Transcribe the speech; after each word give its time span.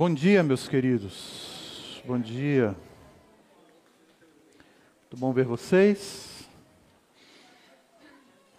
Bom 0.00 0.14
dia, 0.14 0.42
meus 0.42 0.66
queridos. 0.66 2.02
Bom 2.06 2.18
dia. 2.18 2.74
Muito 4.98 5.16
bom 5.18 5.30
ver 5.30 5.44
vocês. 5.44 6.48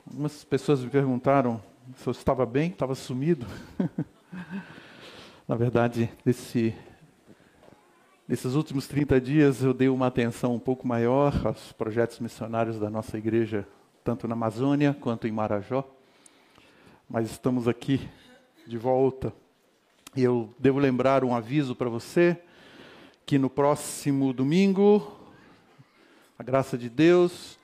Algumas 0.06 0.44
pessoas 0.44 0.84
me 0.84 0.90
perguntaram 0.92 1.60
se 1.98 2.06
eu 2.06 2.12
estava 2.12 2.46
bem, 2.46 2.70
estava 2.70 2.94
sumido. 2.94 3.48
Na 5.50 5.56
verdade, 5.56 6.12
nesse, 6.24 6.76
nesses 8.28 8.54
últimos 8.54 8.88
30 8.88 9.20
dias 9.20 9.64
eu 9.64 9.74
dei 9.74 9.90
uma 9.90 10.06
atenção 10.06 10.54
um 10.54 10.60
pouco 10.60 10.88
maior 10.88 11.34
aos 11.44 11.72
projetos 11.72 12.20
missionários 12.20 12.78
da 12.78 12.88
nossa 12.88 13.18
igreja, 13.18 13.68
tanto 14.04 14.28
na 14.28 14.34
Amazônia 14.34 14.96
quanto 15.02 15.28
em 15.28 15.32
Marajó. 15.32 15.90
Mas 17.10 17.32
estamos 17.32 17.68
aqui 17.68 18.08
de 18.68 18.78
volta 18.78 19.34
e 20.16 20.24
eu 20.24 20.54
devo 20.60 20.78
lembrar 20.78 21.24
um 21.24 21.34
aviso 21.34 21.74
para 21.74 21.90
você 21.90 22.38
que 23.26 23.38
no 23.38 23.50
próximo 23.50 24.34
domingo, 24.34 25.20
a 26.38 26.44
graça 26.44 26.78
de 26.78 26.90
Deus, 26.90 27.58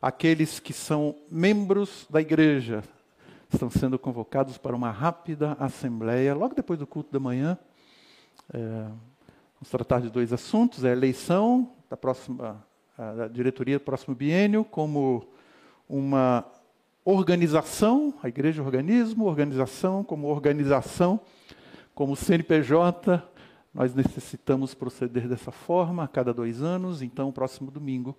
aqueles 0.00 0.60
que 0.60 0.72
são 0.72 1.16
membros 1.28 2.06
da 2.08 2.20
igreja 2.20 2.84
estão 3.52 3.68
sendo 3.68 3.98
convocados 3.98 4.56
para 4.56 4.76
uma 4.76 4.92
rápida 4.92 5.56
assembleia, 5.58 6.34
logo 6.34 6.54
depois 6.54 6.78
do 6.78 6.86
culto 6.86 7.10
da 7.12 7.18
manhã. 7.18 7.58
É, 8.52 8.58
vamos 8.58 9.68
tratar 9.68 10.00
de 10.00 10.08
dois 10.08 10.32
assuntos: 10.32 10.84
a 10.84 10.90
eleição 10.90 11.72
da 11.90 11.96
próxima 11.96 12.64
da 12.96 13.28
diretoria 13.28 13.78
do 13.78 13.84
próximo 13.84 14.14
biênio, 14.14 14.64
como 14.64 15.24
uma 15.88 16.44
organização, 17.04 18.12
a 18.22 18.28
igreja 18.28 18.62
organismo, 18.62 19.24
organização 19.24 20.02
como 20.02 20.26
organização 20.26 21.20
como 21.98 22.14
CNPJ, 22.14 23.20
nós 23.74 23.92
necessitamos 23.92 24.72
proceder 24.72 25.26
dessa 25.26 25.50
forma 25.50 26.04
a 26.04 26.06
cada 26.06 26.32
dois 26.32 26.62
anos, 26.62 27.02
então, 27.02 27.32
próximo 27.32 27.72
domingo, 27.72 28.16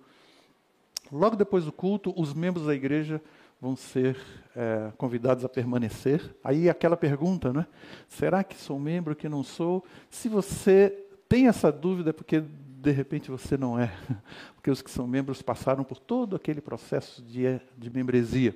logo 1.10 1.34
depois 1.34 1.64
do 1.64 1.72
culto, 1.72 2.12
os 2.14 2.34
membros 2.34 2.66
da 2.66 2.74
igreja 2.74 3.22
vão 3.58 3.74
ser 3.74 4.18
é, 4.54 4.92
convidados 4.98 5.46
a 5.46 5.48
permanecer. 5.48 6.36
Aí 6.44 6.68
aquela 6.68 6.94
pergunta, 6.94 7.54
né? 7.54 7.66
Será 8.06 8.44
que 8.44 8.54
sou 8.54 8.78
membro, 8.78 9.16
que 9.16 9.30
não 9.30 9.42
sou? 9.42 9.82
Se 10.10 10.28
você 10.28 10.94
tem 11.26 11.48
essa 11.48 11.72
dúvida, 11.72 12.10
é 12.10 12.12
porque 12.12 12.40
de 12.42 12.90
repente 12.90 13.30
você 13.30 13.56
não 13.56 13.78
é. 13.78 13.90
Porque 14.56 14.70
os 14.70 14.82
que 14.82 14.90
são 14.90 15.06
membros 15.06 15.40
passaram 15.40 15.84
por 15.84 15.98
todo 15.98 16.36
aquele 16.36 16.60
processo 16.60 17.22
de, 17.22 17.58
de 17.78 17.88
membresia. 17.88 18.54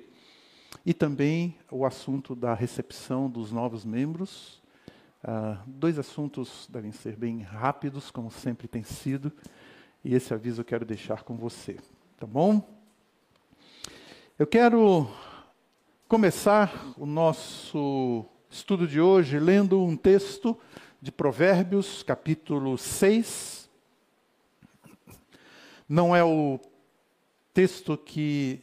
E 0.85 0.93
também 0.93 1.57
o 1.71 1.83
assunto 1.83 2.35
da 2.35 2.53
recepção 2.53 3.27
dos 3.27 3.51
novos 3.51 3.83
membros, 3.83 4.63
Uh, 5.27 5.57
dois 5.65 5.97
assuntos 5.97 6.67
devem 6.69 6.91
ser 6.91 7.15
bem 7.15 7.41
rápidos, 7.41 8.11
como 8.11 8.29
sempre 8.29 8.67
tem 8.67 8.83
sido, 8.83 9.33
e 10.03 10.13
esse 10.13 10.31
aviso 10.31 10.61
eu 10.61 10.65
quero 10.65 10.85
deixar 10.85 11.23
com 11.23 11.35
você, 11.35 11.79
tá 12.15 12.27
bom? 12.27 12.61
Eu 14.37 14.45
quero 14.45 15.09
começar 16.07 16.93
o 16.95 17.07
nosso 17.07 18.23
estudo 18.51 18.87
de 18.87 19.01
hoje 19.01 19.39
lendo 19.39 19.81
um 19.81 19.97
texto 19.97 20.55
de 21.01 21.11
Provérbios, 21.11 22.03
capítulo 22.03 22.77
6. 22.77 23.67
Não 25.89 26.15
é 26.15 26.23
o 26.23 26.59
texto 27.51 27.97
que 27.97 28.61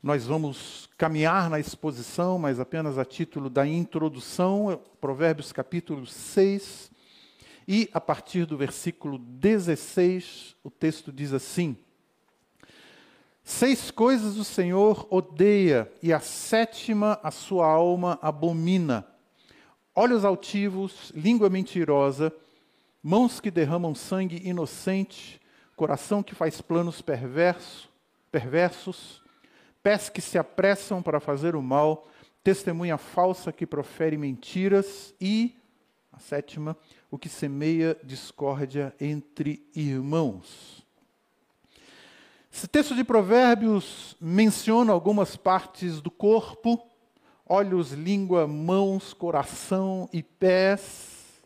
nós 0.00 0.26
vamos 0.26 0.88
caminhar 0.96 1.50
na 1.50 1.58
exposição, 1.58 2.38
mas 2.38 2.60
apenas 2.60 2.98
a 2.98 3.04
título 3.04 3.50
da 3.50 3.66
introdução, 3.66 4.80
Provérbios 5.00 5.52
capítulo 5.52 6.06
6, 6.06 6.90
e 7.66 7.90
a 7.92 8.00
partir 8.00 8.46
do 8.46 8.56
versículo 8.56 9.18
16, 9.18 10.54
o 10.62 10.70
texto 10.70 11.10
diz 11.10 11.32
assim: 11.32 11.76
Seis 13.42 13.90
coisas 13.90 14.36
o 14.36 14.44
Senhor 14.44 15.04
odeia, 15.10 15.90
e 16.00 16.12
a 16.12 16.20
sétima 16.20 17.18
a 17.20 17.32
sua 17.32 17.66
alma 17.66 18.20
abomina: 18.22 19.04
olhos 19.92 20.24
altivos, 20.24 21.10
língua 21.12 21.50
mentirosa, 21.50 22.32
mãos 23.02 23.40
que 23.40 23.50
derramam 23.50 23.96
sangue 23.96 24.48
inocente, 24.48 25.40
coração 25.74 26.22
que 26.22 26.36
faz 26.36 26.60
planos 26.60 27.02
perverso, 27.02 27.90
perversos 28.30 29.26
pés 29.82 30.08
que 30.08 30.20
se 30.20 30.38
apressam 30.38 31.02
para 31.02 31.20
fazer 31.20 31.54
o 31.56 31.62
mal, 31.62 32.06
testemunha 32.42 32.98
falsa 32.98 33.52
que 33.52 33.66
profere 33.66 34.16
mentiras 34.16 35.14
e, 35.20 35.56
a 36.12 36.18
sétima, 36.18 36.76
o 37.10 37.18
que 37.18 37.28
semeia 37.28 37.96
discórdia 38.02 38.94
entre 39.00 39.62
irmãos. 39.74 40.86
Esse 42.52 42.66
texto 42.66 42.94
de 42.94 43.04
Provérbios 43.04 44.16
menciona 44.20 44.92
algumas 44.92 45.36
partes 45.36 46.00
do 46.00 46.10
corpo, 46.10 46.84
olhos, 47.46 47.92
língua, 47.92 48.46
mãos, 48.46 49.12
coração 49.12 50.08
e 50.12 50.22
pés. 50.22 51.40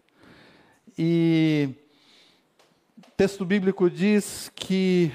E 0.97 1.69
o 2.99 3.10
texto 3.16 3.44
bíblico 3.44 3.91
diz 3.91 4.50
que 4.54 5.12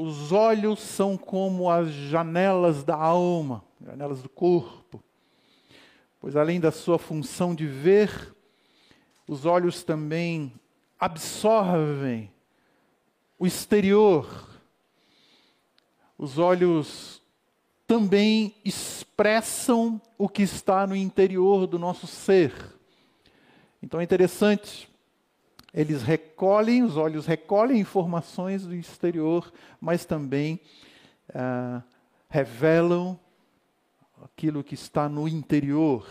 os 0.00 0.32
olhos 0.32 0.80
são 0.80 1.16
como 1.16 1.70
as 1.70 1.90
janelas 1.90 2.82
da 2.82 2.96
alma, 2.96 3.62
janelas 3.84 4.22
do 4.22 4.28
corpo. 4.28 5.02
Pois 6.18 6.36
além 6.36 6.58
da 6.58 6.70
sua 6.70 6.98
função 6.98 7.54
de 7.54 7.66
ver, 7.66 8.34
os 9.28 9.44
olhos 9.44 9.82
também 9.82 10.52
absorvem 10.98 12.32
o 13.38 13.46
exterior. 13.46 14.48
Os 16.16 16.38
olhos 16.38 17.22
também 17.86 18.54
expressam 18.64 20.00
o 20.16 20.28
que 20.28 20.42
está 20.42 20.86
no 20.86 20.96
interior 20.96 21.66
do 21.66 21.78
nosso 21.78 22.06
ser. 22.06 22.52
Então 23.82 24.00
é 24.00 24.04
interessante 24.04 24.89
eles 25.72 26.02
recolhem, 26.02 26.82
os 26.82 26.96
olhos 26.96 27.26
recolhem 27.26 27.80
informações 27.80 28.66
do 28.66 28.74
exterior, 28.74 29.52
mas 29.80 30.04
também 30.04 30.60
ah, 31.32 31.82
revelam 32.28 33.18
aquilo 34.22 34.64
que 34.64 34.74
está 34.74 35.08
no 35.08 35.28
interior. 35.28 36.06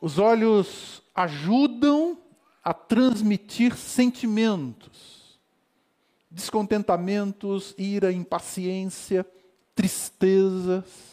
Os 0.00 0.18
olhos 0.18 1.02
ajudam 1.14 2.18
a 2.62 2.74
transmitir 2.74 3.76
sentimentos, 3.76 5.38
descontentamentos, 6.30 7.74
ira, 7.78 8.12
impaciência, 8.12 9.26
tristezas 9.74 11.11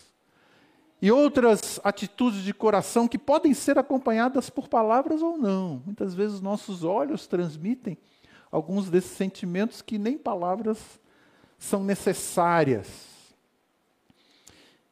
e 1.01 1.11
outras 1.11 1.79
atitudes 1.83 2.43
de 2.43 2.53
coração 2.53 3.07
que 3.07 3.17
podem 3.17 3.53
ser 3.53 3.77
acompanhadas 3.77 4.49
por 4.49 4.67
palavras 4.67 5.21
ou 5.21 5.37
não. 5.37 5.81
Muitas 5.85 6.13
vezes 6.13 6.41
nossos 6.41 6.83
olhos 6.83 7.25
transmitem 7.25 7.97
alguns 8.51 8.89
desses 8.89 9.11
sentimentos 9.11 9.81
que 9.81 9.97
nem 9.97 10.17
palavras 10.17 10.77
são 11.57 11.83
necessárias. 11.83 12.87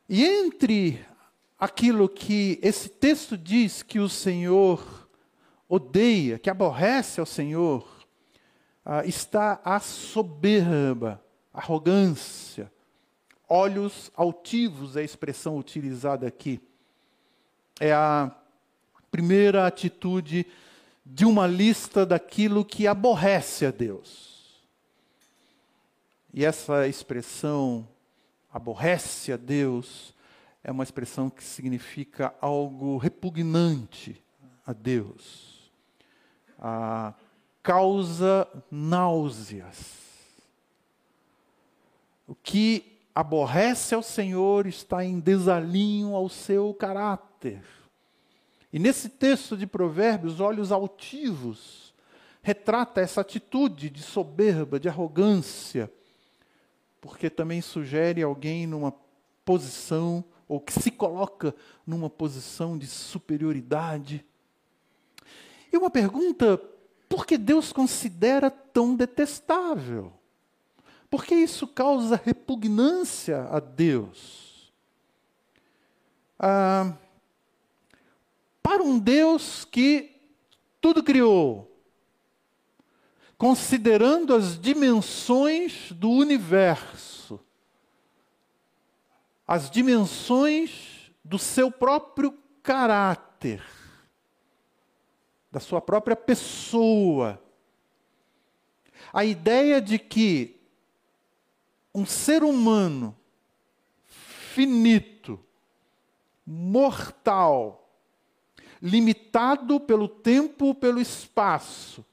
E 0.07 0.23
entre 0.23 1.06
aquilo 1.59 2.07
que 2.07 2.59
esse 2.62 2.88
texto 2.88 3.38
diz 3.38 3.84
que 3.84 4.00
o 4.00 4.07
Senhor 4.07 5.09
odeia, 5.68 6.39
que 6.39 6.50
aborrece 6.50 7.19
ao 7.19 7.25
Senhor, 7.25 7.85
ah, 8.85 9.06
está 9.06 9.59
a 9.66 9.81
soberba, 9.81 11.22
a 11.53 11.59
arrogância, 11.59 12.72
olhos 13.47 14.12
altivos 14.16 14.96
é 14.96 15.02
a 15.02 15.03
expressão 15.03 15.57
utilizada 15.57 16.27
aqui. 16.27 16.62
É 17.80 17.94
a 17.94 18.31
primeira 19.10 19.66
atitude 19.68 20.45
de 21.06 21.25
uma 21.25 21.48
lista 21.48 22.06
daquilo 22.06 22.66
que 22.66 22.88
aborrece 22.88 23.66
a 23.66 23.71
Deus. 23.71 24.57
E 26.33 26.44
essa 26.44 26.88
expressão 26.88 27.88
aborrece 28.51 29.31
a 29.31 29.38
Deus 29.38 30.13
é 30.68 30.71
uma 30.71 30.83
expressão 30.83 31.30
que 31.30 31.42
significa 31.42 32.36
algo 32.42 32.98
repugnante 32.98 34.21
a 34.66 34.74
Deus. 34.74 35.71
A 36.60 37.13
causa 37.63 38.45
náuseas. 38.69 39.95
O 42.27 42.36
que 42.36 42.96
aborrece 43.18 43.96
ao 43.96 44.04
Senhor 44.04 44.68
está 44.68 45.04
em 45.04 45.19
desalinho 45.19 46.14
ao 46.14 46.30
seu 46.30 46.72
caráter. 46.72 47.64
E 48.72 48.78
nesse 48.78 49.10
texto 49.10 49.58
de 49.58 49.66
Provérbios, 49.66 50.40
olhos 50.40 50.72
altivos 50.72 51.96
retrata 52.44 53.02
essa 53.02 53.22
atitude 53.22 53.90
de 53.90 54.04
soberba, 54.04 54.80
de 54.80 54.88
arrogância, 54.88 55.92
porque 57.02 57.28
também 57.28 57.60
sugere 57.60 58.22
alguém 58.22 58.68
numa 58.68 58.94
posição 59.44 60.24
ou 60.48 60.60
que 60.60 60.72
se 60.72 60.92
coloca 60.92 61.56
numa 61.88 62.12
posição 62.12 62.78
de 62.78 62.86
superioridade. 62.86 64.24
E 65.74 65.75
uma 65.75 65.90
pergunta: 65.90 66.62
por 67.10 67.25
que 67.25 67.36
Deus 67.36 67.74
considera 67.74 68.52
tão 68.52 68.96
detestável? 68.96 70.14
Por 71.09 71.24
que 71.24 71.36
isso 71.36 71.68
causa 71.68 72.21
repugnância 72.24 73.48
a 73.50 73.59
Deus? 73.59 74.74
Ah, 76.38 76.94
para 78.62 78.83
um 78.83 79.00
Deus 79.00 79.63
que 79.63 80.19
tudo 80.81 81.01
criou, 81.01 81.71
considerando 83.38 84.36
as 84.36 84.59
dimensões 84.59 85.92
do 85.94 86.09
universo, 86.09 87.39
as 89.48 89.69
dimensões 89.69 91.12
do 91.24 91.39
seu 91.39 91.71
próprio 91.71 92.38
caráter, 92.62 93.63
da 95.50 95.59
sua 95.59 95.80
própria 95.80 96.15
pessoa. 96.15 97.42
A 99.13 99.24
ideia 99.24 99.81
de 99.81 99.98
que 99.98 100.56
um 101.97 102.05
ser 102.05 102.44
humano 102.44 103.17
finito, 104.05 105.39
mortal, 106.45 107.91
limitado 108.79 109.79
pelo 109.79 110.07
tempo, 110.07 110.75
pelo 110.75 111.01
espaço, 111.01 112.05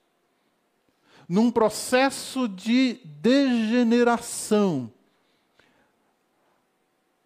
num 1.29 1.51
processo 1.51 2.49
de 2.49 2.95
degeneração, 3.05 4.91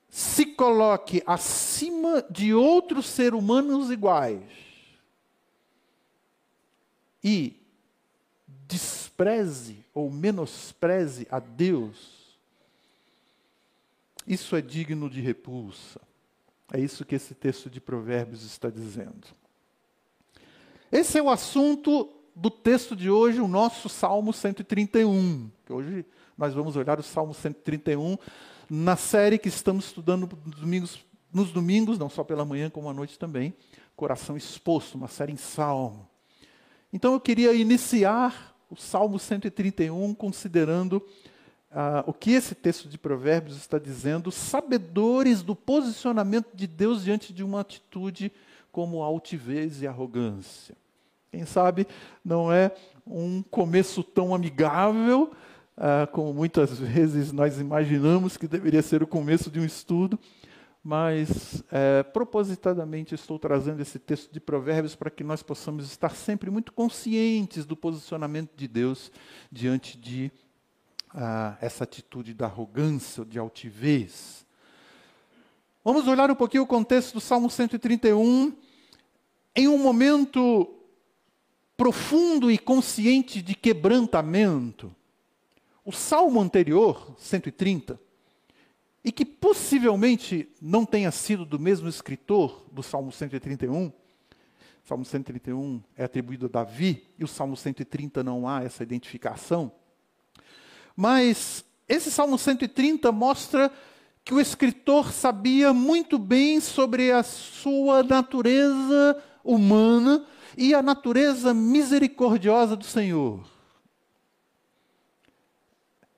se 0.09 0.45
coloque 0.45 1.23
acima 1.25 2.27
de 2.29 2.53
outros 2.53 3.07
seres 3.07 3.39
humanos 3.39 3.89
iguais 3.89 4.43
e 7.23 7.57
despreze 8.67 9.85
ou 9.95 10.11
menospreze 10.11 11.25
a 11.31 11.39
Deus, 11.39 12.18
isso 14.29 14.55
é 14.55 14.61
digno 14.61 15.09
de 15.09 15.23
repulsa. 15.23 16.01
É 16.71 16.79
isso 16.79 17.05
que 17.05 17.15
esse 17.15 17.35
texto 17.35 17.71
de 17.71 17.81
Provérbios 17.81 18.45
está 18.45 18.69
dizendo. 18.69 19.27
Esse 20.93 21.19
é 21.19 21.23
o 21.23 21.31
assunto 21.31 22.11
do 22.37 22.51
texto 22.51 22.95
de 22.95 23.11
hoje, 23.11 23.41
o 23.41 23.49
nosso 23.49 23.89
Salmo 23.89 24.33
131. 24.33 25.51
Que 25.65 25.73
hoje 25.73 26.07
nós 26.37 26.53
vamos 26.53 26.77
olhar 26.77 27.01
o 27.01 27.03
Salmo 27.03 27.33
131 27.33 28.19
na 28.69 28.97
série 28.97 29.39
que 29.39 29.49
estamos 29.49 29.87
estudando 29.87 30.29
nos 30.45 30.61
domingos, 30.61 31.05
nos 31.33 31.51
domingos, 31.51 31.99
não 31.99 32.11
só 32.11 32.23
pela 32.23 32.45
manhã, 32.45 32.69
como 32.69 32.91
à 32.91 32.93
noite 32.93 33.19
também. 33.19 33.55
Coração 33.97 34.37
Exposto, 34.37 34.97
uma 34.97 35.09
série 35.09 35.33
em 35.33 35.39
Salmo. 35.39 36.07
Então 36.93 37.15
eu 37.15 37.21
queria 37.21 37.55
iniciar 37.55 38.55
o 38.71 38.77
Salmo 38.77 39.19
131 39.19 40.15
considerando 40.15 41.03
ah, 41.71 42.03
o 42.07 42.13
que 42.13 42.33
esse 42.33 42.55
texto 42.55 42.89
de 42.89 42.97
Provérbios 42.97 43.57
está 43.57 43.79
dizendo, 43.79 44.31
sabedores 44.31 45.43
do 45.43 45.55
posicionamento 45.55 46.49
de 46.55 46.67
Deus 46.67 47.05
diante 47.05 47.33
de 47.33 47.45
uma 47.45 47.61
atitude 47.61 48.33
como 48.73 49.03
altivez 49.03 49.83
e 49.83 49.87
arrogância. 49.87 50.75
Quem 51.31 51.45
sabe 51.45 51.87
não 52.25 52.51
é 52.53 52.73
um 53.07 53.43
começo 53.43 54.03
tão 54.03 54.35
amigável, 54.35 55.33
ah, 55.77 56.09
como 56.11 56.33
muitas 56.33 56.77
vezes 56.81 57.33
nós 57.33 57.61
imaginamos 57.61 58.37
que 58.37 58.49
deveria 58.49 58.83
ser 58.83 59.03
o 59.03 59.07
começo 59.07 59.51
de 59.51 59.61
um 59.61 59.65
estudo, 59.65 60.19
mas 60.83 61.63
é, 61.71 62.03
propositadamente 62.03 63.15
estou 63.15 63.39
trazendo 63.39 63.83
esse 63.83 63.99
texto 63.99 64.33
de 64.33 64.41
Provérbios 64.41 64.95
para 64.95 65.11
que 65.11 65.23
nós 65.23 65.43
possamos 65.43 65.85
estar 65.85 66.11
sempre 66.11 66.51
muito 66.51 66.73
conscientes 66.73 67.67
do 67.67 67.77
posicionamento 67.77 68.57
de 68.57 68.67
Deus 68.67 69.13
diante 69.53 69.99
de 69.99 70.33
ah, 71.15 71.57
essa 71.61 71.85
atitude 71.85 72.35
da 72.35 72.47
arrogância, 72.47 73.25
de 73.25 73.39
altivez. 73.39 74.47
Vamos 75.85 76.07
olhar 76.07 76.31
um 76.31 76.35
pouquinho 76.35 76.65
o 76.65 76.67
contexto 76.67 77.15
do 77.15 77.21
Salmo 77.21 77.49
131. 77.49 78.53
Em 79.55 79.69
um 79.69 79.79
momento 79.79 80.75
profundo 81.77 82.51
e 82.51 82.59
consciente 82.59 83.41
de 83.41 83.55
quebrantamento, 83.55 84.95
o 85.85 85.93
salmo 85.93 86.41
anterior, 86.41 87.15
130, 87.17 87.99
e 89.05 89.13
que 89.13 89.25
possivelmente 89.25 90.49
não 90.61 90.85
tenha 90.85 91.11
sido 91.11 91.47
do 91.47 91.59
mesmo 91.59 91.89
escritor 91.89 92.67
do 92.71 92.83
Salmo 92.83 93.11
131, 93.11 93.87
o 93.87 93.93
Salmo 94.85 95.05
131 95.05 95.83
é 95.97 96.05
atribuído 96.05 96.47
a 96.47 96.49
Davi 96.49 97.07
e 97.19 97.25
o 97.25 97.29
Salmo 97.29 97.57
130 97.57 98.25
não 98.25 98.49
há 98.49 98.63
essa 98.63 98.83
identificação. 98.83 99.73
Mas 101.01 101.65
esse 101.89 102.11
Salmo 102.11 102.37
130 102.37 103.13
mostra 103.13 103.71
que 104.25 104.35
o 104.35 104.41
escritor 104.41 105.13
sabia 105.13 105.73
muito 105.73 106.19
bem 106.19 106.61
sobre 106.61 107.13
a 107.13 107.23
sua 107.23 108.03
natureza 108.03 109.23
humana 109.45 110.27
e 110.57 110.75
a 110.75 110.83
natureza 110.83 111.55
misericordiosa 111.55 112.75
do 112.75 112.85
Senhor. 112.85 113.49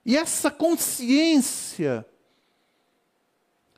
E 0.03 0.17
essa 0.17 0.51
consciência 0.51 2.07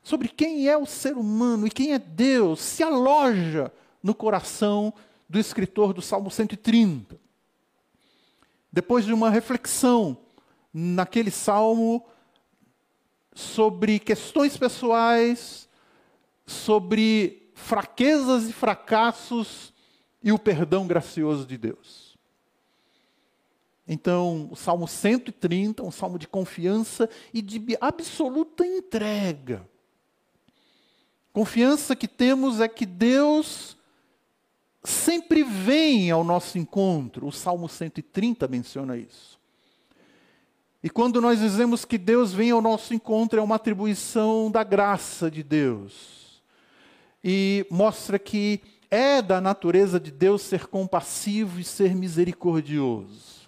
sobre 0.04 0.28
quem 0.28 0.68
é 0.68 0.78
o 0.78 0.86
ser 0.86 1.16
humano 1.16 1.66
e 1.66 1.70
quem 1.70 1.94
é 1.94 1.98
Deus 1.98 2.60
se 2.60 2.80
aloja 2.80 3.72
no 4.00 4.14
coração 4.14 4.94
do 5.28 5.40
escritor 5.40 5.92
do 5.92 6.00
Salmo 6.00 6.30
130. 6.30 7.20
Depois 8.72 9.04
de 9.04 9.12
uma 9.12 9.30
reflexão 9.30 10.21
naquele 10.72 11.30
salmo 11.30 12.04
sobre 13.34 13.98
questões 13.98 14.56
pessoais, 14.56 15.68
sobre 16.46 17.50
fraquezas 17.54 18.48
e 18.48 18.52
fracassos 18.52 19.72
e 20.22 20.32
o 20.32 20.38
perdão 20.38 20.86
gracioso 20.86 21.46
de 21.46 21.56
Deus. 21.56 22.16
Então, 23.86 24.48
o 24.50 24.56
Salmo 24.56 24.86
130, 24.86 25.82
um 25.82 25.90
salmo 25.90 26.18
de 26.18 26.28
confiança 26.28 27.10
e 27.34 27.42
de 27.42 27.76
absoluta 27.80 28.64
entrega. 28.64 29.68
Confiança 31.32 31.96
que 31.96 32.06
temos 32.06 32.60
é 32.60 32.68
que 32.68 32.86
Deus 32.86 33.76
sempre 34.84 35.42
vem 35.42 36.10
ao 36.10 36.22
nosso 36.22 36.58
encontro. 36.58 37.26
O 37.26 37.32
Salmo 37.32 37.68
130 37.68 38.46
menciona 38.48 38.96
isso. 38.96 39.41
E 40.82 40.90
quando 40.90 41.20
nós 41.20 41.38
dizemos 41.38 41.84
que 41.84 41.96
Deus 41.96 42.32
vem 42.32 42.50
ao 42.50 42.60
nosso 42.60 42.92
encontro, 42.92 43.38
é 43.38 43.42
uma 43.42 43.54
atribuição 43.54 44.50
da 44.50 44.64
graça 44.64 45.30
de 45.30 45.42
Deus. 45.42 46.42
E 47.22 47.64
mostra 47.70 48.18
que 48.18 48.60
é 48.90 49.22
da 49.22 49.40
natureza 49.40 50.00
de 50.00 50.10
Deus 50.10 50.42
ser 50.42 50.66
compassivo 50.66 51.60
e 51.60 51.64
ser 51.64 51.94
misericordioso. 51.94 53.42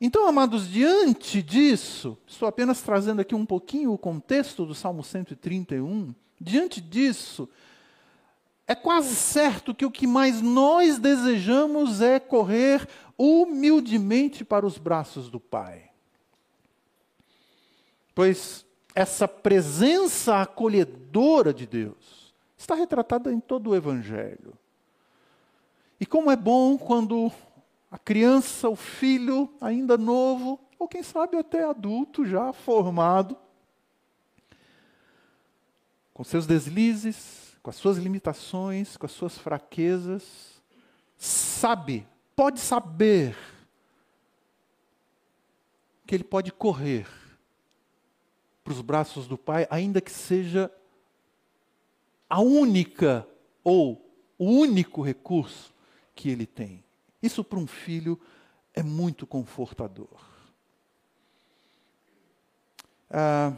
Então, 0.00 0.26
amados, 0.26 0.66
diante 0.66 1.42
disso, 1.42 2.16
estou 2.26 2.48
apenas 2.48 2.80
trazendo 2.80 3.20
aqui 3.20 3.34
um 3.34 3.44
pouquinho 3.44 3.92
o 3.92 3.98
contexto 3.98 4.64
do 4.64 4.74
Salmo 4.74 5.04
131. 5.04 6.14
Diante 6.40 6.80
disso, 6.80 7.46
é 8.66 8.74
quase 8.74 9.14
certo 9.14 9.74
que 9.74 9.84
o 9.84 9.90
que 9.90 10.06
mais 10.06 10.40
nós 10.40 10.98
desejamos 10.98 12.00
é 12.00 12.18
correr 12.18 12.88
humildemente 13.20 14.44
para 14.44 14.64
os 14.64 14.78
braços 14.78 15.28
do 15.28 15.38
Pai. 15.38 15.90
Pois 18.14 18.64
essa 18.94 19.28
presença 19.28 20.40
acolhedora 20.40 21.52
de 21.52 21.66
Deus 21.66 22.34
está 22.56 22.74
retratada 22.74 23.30
em 23.30 23.38
todo 23.38 23.70
o 23.70 23.76
Evangelho. 23.76 24.54
E 26.00 26.06
como 26.06 26.30
é 26.30 26.36
bom 26.36 26.78
quando 26.78 27.30
a 27.90 27.98
criança, 27.98 28.70
o 28.70 28.76
filho, 28.76 29.52
ainda 29.60 29.98
novo, 29.98 30.58
ou 30.78 30.88
quem 30.88 31.02
sabe 31.02 31.36
até 31.36 31.64
adulto, 31.64 32.24
já 32.24 32.54
formado, 32.54 33.36
com 36.14 36.24
seus 36.24 36.46
deslizes, 36.46 37.54
com 37.62 37.68
as 37.68 37.76
suas 37.76 37.98
limitações, 37.98 38.96
com 38.96 39.04
as 39.04 39.12
suas 39.12 39.36
fraquezas, 39.36 40.62
sabe, 41.18 42.06
pode 42.40 42.58
saber 42.58 43.36
que 46.06 46.14
ele 46.14 46.24
pode 46.24 46.50
correr 46.50 47.06
para 48.64 48.72
os 48.72 48.80
braços 48.80 49.28
do 49.28 49.36
Pai, 49.36 49.66
ainda 49.68 50.00
que 50.00 50.10
seja 50.10 50.72
a 52.30 52.40
única 52.40 53.28
ou 53.62 54.10
o 54.38 54.46
único 54.46 55.02
recurso 55.02 55.70
que 56.14 56.30
ele 56.30 56.46
tem. 56.46 56.82
Isso 57.22 57.44
para 57.44 57.58
um 57.58 57.66
filho 57.66 58.18
é 58.72 58.82
muito 58.82 59.26
confortador. 59.26 60.18
Ah, 63.10 63.52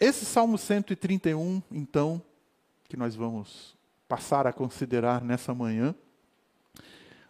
esse 0.00 0.24
Salmo 0.24 0.58
131, 0.58 1.62
então, 1.70 2.20
que 2.88 2.96
nós 2.96 3.14
vamos 3.14 3.76
passar 4.08 4.48
a 4.48 4.52
considerar 4.52 5.22
nessa 5.22 5.54
manhã, 5.54 5.94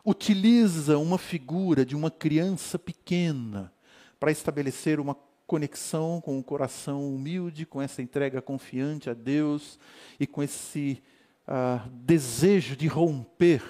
utiliza 0.04 0.98
uma 0.98 1.18
figura 1.18 1.84
de 1.84 1.94
uma 1.94 2.10
criança 2.10 2.78
pequena 2.78 3.72
para 4.18 4.30
estabelecer 4.30 5.00
uma 5.00 5.16
conexão 5.46 6.20
com 6.20 6.38
o 6.38 6.44
coração 6.44 7.12
humilde, 7.12 7.66
com 7.66 7.82
essa 7.82 8.00
entrega 8.00 8.40
confiante 8.40 9.10
a 9.10 9.14
Deus 9.14 9.78
e 10.18 10.26
com 10.26 10.42
esse 10.42 11.02
uh, 11.48 11.88
desejo 11.90 12.76
de 12.76 12.86
romper 12.86 13.62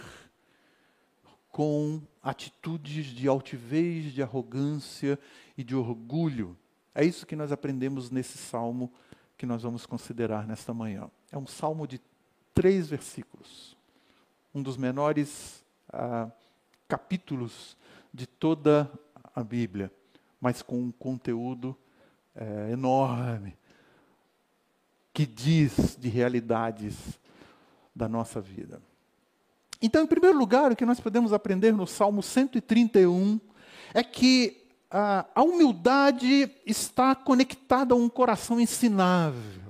com 1.50 2.00
atitudes 2.22 3.06
de 3.06 3.26
altivez, 3.26 4.12
de 4.12 4.22
arrogância 4.22 5.18
e 5.56 5.64
de 5.64 5.74
orgulho. 5.74 6.56
É 6.94 7.04
isso 7.04 7.26
que 7.26 7.34
nós 7.34 7.50
aprendemos 7.50 8.10
nesse 8.10 8.36
salmo 8.36 8.92
que 9.36 9.46
nós 9.46 9.62
vamos 9.62 9.86
considerar 9.86 10.46
nesta 10.46 10.74
manhã. 10.74 11.10
É 11.32 11.38
um 11.38 11.46
salmo 11.46 11.86
de 11.86 11.98
três 12.54 12.88
versículos, 12.88 13.74
um 14.54 14.62
dos 14.62 14.76
menores 14.76 15.59
capítulos 16.88 17.76
de 18.12 18.26
toda 18.26 18.90
a 19.34 19.42
Bíblia, 19.42 19.92
mas 20.40 20.62
com 20.62 20.78
um 20.78 20.92
conteúdo 20.92 21.76
é, 22.34 22.70
enorme 22.72 23.56
que 25.12 25.26
diz 25.26 25.96
de 25.98 26.08
realidades 26.08 26.96
da 27.94 28.08
nossa 28.08 28.40
vida. 28.40 28.80
Então, 29.82 30.02
em 30.02 30.06
primeiro 30.06 30.38
lugar, 30.38 30.72
o 30.72 30.76
que 30.76 30.84
nós 30.84 31.00
podemos 31.00 31.32
aprender 31.32 31.72
no 31.72 31.86
Salmo 31.86 32.22
131 32.22 33.40
é 33.94 34.02
que 34.02 34.66
a, 34.90 35.26
a 35.34 35.42
humildade 35.42 36.50
está 36.66 37.14
conectada 37.14 37.94
a 37.94 37.96
um 37.96 38.08
coração 38.08 38.60
ensinável. 38.60 39.69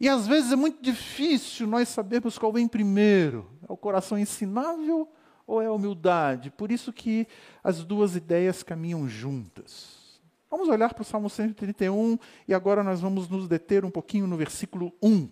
E 0.00 0.08
às 0.08 0.26
vezes 0.26 0.52
é 0.52 0.56
muito 0.56 0.82
difícil 0.82 1.66
nós 1.66 1.88
sabermos 1.88 2.38
qual 2.38 2.52
vem 2.52 2.68
primeiro: 2.68 3.50
é 3.68 3.72
o 3.72 3.76
coração 3.76 4.18
ensinável 4.18 5.08
ou 5.46 5.62
é 5.62 5.66
a 5.66 5.72
humildade? 5.72 6.50
Por 6.50 6.72
isso 6.72 6.92
que 6.92 7.26
as 7.62 7.84
duas 7.84 8.16
ideias 8.16 8.62
caminham 8.62 9.08
juntas. 9.08 10.04
Vamos 10.50 10.68
olhar 10.68 10.94
para 10.94 11.02
o 11.02 11.04
Salmo 11.04 11.28
131 11.28 12.18
e 12.46 12.54
agora 12.54 12.82
nós 12.82 13.00
vamos 13.00 13.28
nos 13.28 13.48
deter 13.48 13.84
um 13.84 13.90
pouquinho 13.90 14.26
no 14.26 14.36
versículo 14.36 14.92
1. 15.02 15.28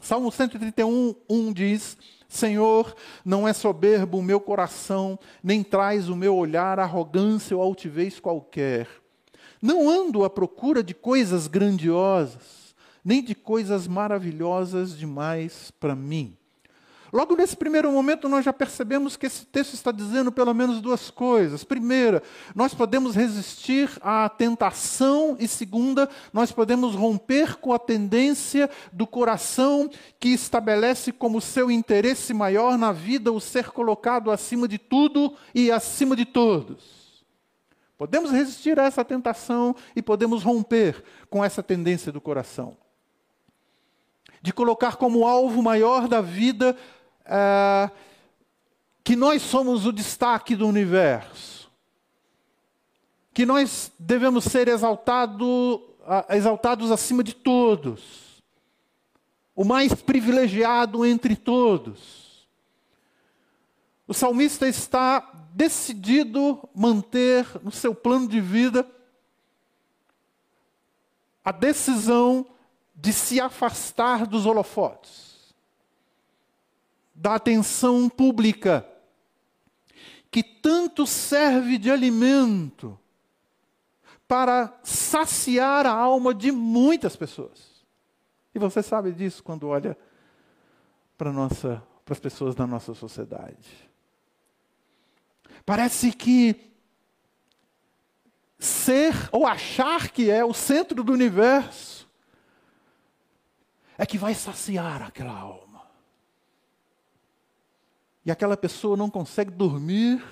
Salmo 0.00 0.30
131, 0.30 1.14
1 1.28 1.52
diz: 1.52 1.96
Senhor, 2.28 2.94
não 3.24 3.46
é 3.46 3.52
soberbo 3.52 4.18
o 4.18 4.22
meu 4.22 4.40
coração, 4.40 5.18
nem 5.42 5.62
traz 5.62 6.08
o 6.08 6.16
meu 6.16 6.36
olhar 6.36 6.78
arrogância 6.78 7.56
ou 7.56 7.62
altivez 7.62 8.20
qualquer. 8.20 8.88
Não 9.60 9.88
ando 9.88 10.24
à 10.24 10.30
procura 10.30 10.82
de 10.82 10.94
coisas 10.94 11.46
grandiosas, 11.46 12.65
nem 13.06 13.22
de 13.22 13.36
coisas 13.36 13.86
maravilhosas 13.86 14.98
demais 14.98 15.70
para 15.78 15.94
mim. 15.94 16.36
Logo 17.12 17.36
nesse 17.36 17.56
primeiro 17.56 17.92
momento, 17.92 18.28
nós 18.28 18.44
já 18.44 18.52
percebemos 18.52 19.16
que 19.16 19.26
esse 19.26 19.46
texto 19.46 19.74
está 19.74 19.92
dizendo 19.92 20.32
pelo 20.32 20.52
menos 20.52 20.80
duas 20.80 21.08
coisas. 21.08 21.62
Primeira, 21.62 22.20
nós 22.52 22.74
podemos 22.74 23.14
resistir 23.14 23.88
à 24.02 24.28
tentação, 24.28 25.36
e 25.38 25.46
segunda, 25.46 26.10
nós 26.32 26.50
podemos 26.50 26.96
romper 26.96 27.58
com 27.58 27.72
a 27.72 27.78
tendência 27.78 28.68
do 28.92 29.06
coração 29.06 29.88
que 30.18 30.30
estabelece 30.30 31.12
como 31.12 31.40
seu 31.40 31.70
interesse 31.70 32.34
maior 32.34 32.76
na 32.76 32.90
vida 32.90 33.30
o 33.30 33.40
ser 33.40 33.70
colocado 33.70 34.32
acima 34.32 34.66
de 34.66 34.78
tudo 34.78 35.32
e 35.54 35.70
acima 35.70 36.16
de 36.16 36.24
todos. 36.24 37.24
Podemos 37.96 38.32
resistir 38.32 38.80
a 38.80 38.84
essa 38.84 39.04
tentação 39.04 39.76
e 39.94 40.02
podemos 40.02 40.42
romper 40.42 41.04
com 41.30 41.44
essa 41.44 41.62
tendência 41.62 42.10
do 42.10 42.20
coração. 42.20 42.76
De 44.46 44.52
colocar 44.52 44.94
como 44.94 45.26
alvo 45.26 45.60
maior 45.60 46.06
da 46.06 46.20
vida 46.20 46.76
é, 47.24 47.90
que 49.02 49.16
nós 49.16 49.42
somos 49.42 49.84
o 49.84 49.90
destaque 49.90 50.54
do 50.54 50.68
universo, 50.68 51.68
que 53.34 53.44
nós 53.44 53.90
devemos 53.98 54.44
ser 54.44 54.68
exaltado, 54.68 55.82
exaltados 56.28 56.92
acima 56.92 57.24
de 57.24 57.34
todos, 57.34 58.40
o 59.52 59.64
mais 59.64 59.92
privilegiado 59.94 61.04
entre 61.04 61.34
todos. 61.34 62.46
O 64.06 64.14
salmista 64.14 64.68
está 64.68 65.28
decidido 65.54 66.68
manter 66.72 67.44
no 67.64 67.72
seu 67.72 67.96
plano 67.96 68.28
de 68.28 68.40
vida 68.40 68.88
a 71.44 71.50
decisão 71.50 72.46
de 72.96 73.12
se 73.12 73.38
afastar 73.40 74.26
dos 74.26 74.46
holofotes 74.46 75.54
da 77.14 77.34
atenção 77.36 78.08
pública, 78.08 78.86
que 80.30 80.42
tanto 80.42 81.06
serve 81.06 81.78
de 81.78 81.90
alimento 81.90 82.98
para 84.28 84.78
saciar 84.82 85.86
a 85.86 85.92
alma 85.92 86.34
de 86.34 86.52
muitas 86.52 87.16
pessoas. 87.16 87.84
E 88.54 88.58
você 88.58 88.82
sabe 88.82 89.12
disso 89.12 89.42
quando 89.42 89.68
olha 89.68 89.96
para 91.16 91.32
nossa 91.32 91.82
para 92.04 92.12
as 92.12 92.20
pessoas 92.20 92.54
da 92.54 92.66
nossa 92.68 92.94
sociedade. 92.94 93.90
Parece 95.64 96.12
que 96.12 96.54
ser 98.56 99.12
ou 99.32 99.44
achar 99.44 100.10
que 100.10 100.30
é 100.30 100.44
o 100.44 100.54
centro 100.54 101.02
do 101.02 101.12
universo 101.12 101.95
é 103.98 104.04
que 104.04 104.18
vai 104.18 104.34
saciar 104.34 105.02
aquela 105.02 105.32
alma. 105.32 105.82
E 108.24 108.30
aquela 108.30 108.56
pessoa 108.56 108.96
não 108.96 109.08
consegue 109.08 109.50
dormir 109.50 110.22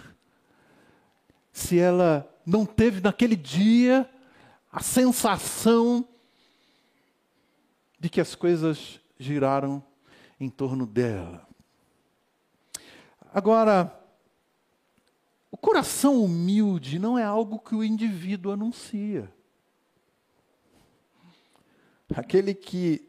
se 1.53 1.79
ela 1.79 2.29
não 2.45 2.67
teve 2.67 3.01
naquele 3.01 3.37
dia 3.37 4.11
a 4.71 4.81
sensação 4.81 6.07
de 7.99 8.11
que 8.11 8.21
as 8.21 8.35
coisas 8.35 9.01
giraram 9.19 9.83
em 10.39 10.51
torno 10.51 10.85
dela. 10.85 11.47
Agora, 13.33 13.97
o 15.51 15.57
coração 15.57 16.23
humilde 16.23 16.99
não 16.99 17.17
é 17.17 17.23
algo 17.23 17.61
que 17.61 17.75
o 17.75 17.85
indivíduo 17.85 18.53
anuncia. 18.53 19.33
Aquele 22.15 22.53
que 22.53 23.09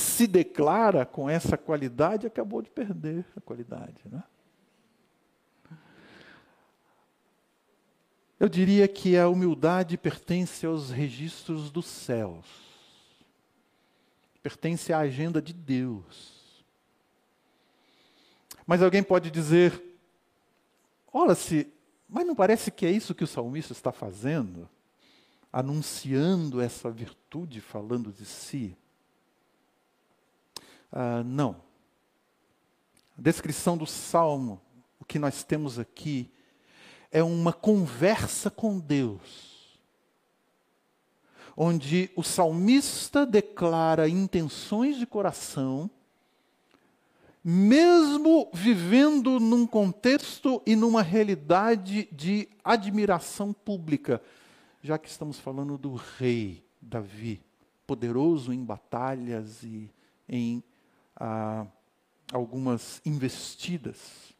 se 0.00 0.26
declara 0.26 1.04
com 1.04 1.28
essa 1.28 1.56
qualidade, 1.56 2.26
acabou 2.26 2.62
de 2.62 2.70
perder 2.70 3.24
a 3.36 3.40
qualidade. 3.40 4.00
Né? 4.04 4.22
Eu 8.38 8.48
diria 8.48 8.88
que 8.88 9.16
a 9.18 9.28
humildade 9.28 9.98
pertence 9.98 10.64
aos 10.64 10.90
registros 10.90 11.70
dos 11.70 11.86
céus, 11.86 12.46
pertence 14.42 14.92
à 14.92 14.98
agenda 15.00 15.42
de 15.42 15.52
Deus. 15.52 16.64
Mas 18.66 18.82
alguém 18.82 19.02
pode 19.02 19.30
dizer: 19.30 19.82
olha 21.12 21.34
se, 21.34 21.70
mas 22.08 22.26
não 22.26 22.34
parece 22.34 22.70
que 22.70 22.86
é 22.86 22.90
isso 22.90 23.14
que 23.14 23.24
o 23.24 23.26
salmista 23.26 23.72
está 23.72 23.92
fazendo? 23.92 24.68
Anunciando 25.52 26.60
essa 26.60 26.90
virtude, 26.90 27.60
falando 27.60 28.12
de 28.12 28.24
si. 28.24 28.76
Ah, 30.92 31.22
não. 31.24 31.56
A 33.16 33.22
descrição 33.22 33.76
do 33.76 33.86
salmo, 33.86 34.60
o 34.98 35.04
que 35.04 35.18
nós 35.18 35.44
temos 35.44 35.78
aqui, 35.78 36.30
é 37.10 37.22
uma 37.22 37.52
conversa 37.52 38.50
com 38.50 38.78
Deus, 38.78 39.78
onde 41.56 42.10
o 42.16 42.22
salmista 42.22 43.26
declara 43.26 44.08
intenções 44.08 44.96
de 44.96 45.06
coração, 45.06 45.90
mesmo 47.42 48.48
vivendo 48.52 49.40
num 49.40 49.66
contexto 49.66 50.62
e 50.66 50.76
numa 50.76 51.02
realidade 51.02 52.08
de 52.12 52.48
admiração 52.62 53.52
pública, 53.52 54.22
já 54.82 54.98
que 54.98 55.08
estamos 55.08 55.38
falando 55.38 55.76
do 55.76 55.94
rei 55.94 56.64
Davi, 56.80 57.40
poderoso 57.86 58.52
em 58.52 58.64
batalhas 58.64 59.62
e 59.62 59.90
em 60.28 60.62
ah, 61.20 61.66
algumas 62.32 63.02
investidas. 63.04 64.34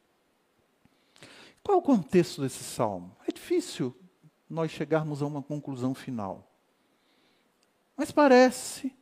Qual 1.62 1.78
o 1.78 1.82
contexto 1.82 2.40
desse 2.40 2.64
salmo? 2.64 3.14
É 3.28 3.32
difícil 3.32 3.94
nós 4.48 4.70
chegarmos 4.70 5.22
a 5.22 5.26
uma 5.26 5.42
conclusão 5.42 5.94
final. 5.94 6.50
Mas 7.96 8.10
parece 8.10 8.96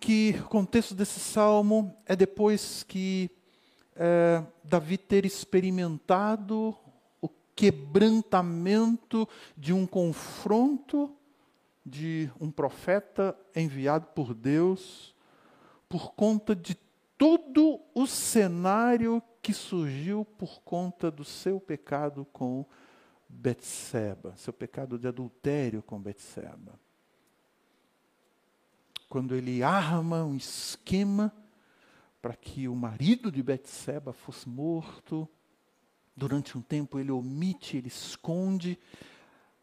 que 0.00 0.34
o 0.44 0.48
contexto 0.48 0.94
desse 0.94 1.20
salmo 1.20 1.96
é 2.04 2.16
depois 2.16 2.82
que 2.82 3.30
é, 3.94 4.44
Davi 4.62 4.98
ter 4.98 5.24
experimentado 5.24 6.76
o 7.22 7.28
quebrantamento 7.54 9.26
de 9.56 9.72
um 9.72 9.86
confronto 9.86 11.16
de 11.86 12.30
um 12.40 12.50
profeta 12.50 13.38
enviado 13.54 14.06
por 14.08 14.34
Deus 14.34 15.13
por 15.94 16.12
conta 16.12 16.56
de 16.56 16.74
todo 17.16 17.80
o 17.94 18.04
cenário 18.04 19.22
que 19.40 19.52
surgiu 19.52 20.24
por 20.24 20.60
conta 20.62 21.08
do 21.08 21.24
seu 21.24 21.60
pecado 21.60 22.24
com 22.32 22.66
Betseba, 23.28 24.34
seu 24.34 24.52
pecado 24.52 24.98
de 24.98 25.06
adultério 25.06 25.84
com 25.84 26.02
Betseba. 26.02 26.80
Quando 29.08 29.36
ele 29.36 29.62
arma 29.62 30.24
um 30.24 30.34
esquema 30.34 31.32
para 32.20 32.34
que 32.34 32.66
o 32.66 32.74
marido 32.74 33.30
de 33.30 33.40
Betseba 33.40 34.12
fosse 34.12 34.48
morto, 34.48 35.28
durante 36.16 36.58
um 36.58 36.60
tempo 36.60 36.98
ele 36.98 37.12
omite, 37.12 37.76
ele 37.76 37.86
esconde 37.86 38.76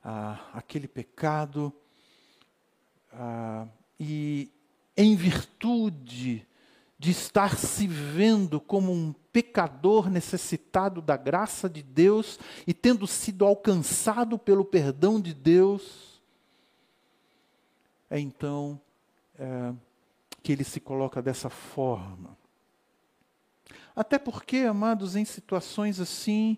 ah, 0.01 0.49
aquele 0.53 0.87
pecado, 0.87 1.73
ah, 3.11 3.67
e 3.99 4.49
em 4.95 5.15
virtude 5.15 6.47
de 6.99 7.09
estar 7.09 7.57
se 7.57 7.87
vendo 7.87 8.59
como 8.61 8.91
um 8.91 9.13
pecador 9.33 10.09
necessitado 10.09 11.01
da 11.01 11.17
graça 11.17 11.69
de 11.69 11.81
Deus 11.81 12.39
e 12.67 12.73
tendo 12.73 13.07
sido 13.07 13.45
alcançado 13.45 14.37
pelo 14.37 14.63
perdão 14.63 15.19
de 15.19 15.33
Deus, 15.33 16.21
é 18.09 18.19
então 18.19 18.79
é, 19.39 19.73
que 20.43 20.51
ele 20.51 20.63
se 20.63 20.79
coloca 20.79 21.21
dessa 21.21 21.49
forma. 21.49 22.37
Até 23.95 24.19
porque, 24.19 24.57
amados, 24.57 25.15
em 25.15 25.25
situações 25.25 25.99
assim, 25.99 26.57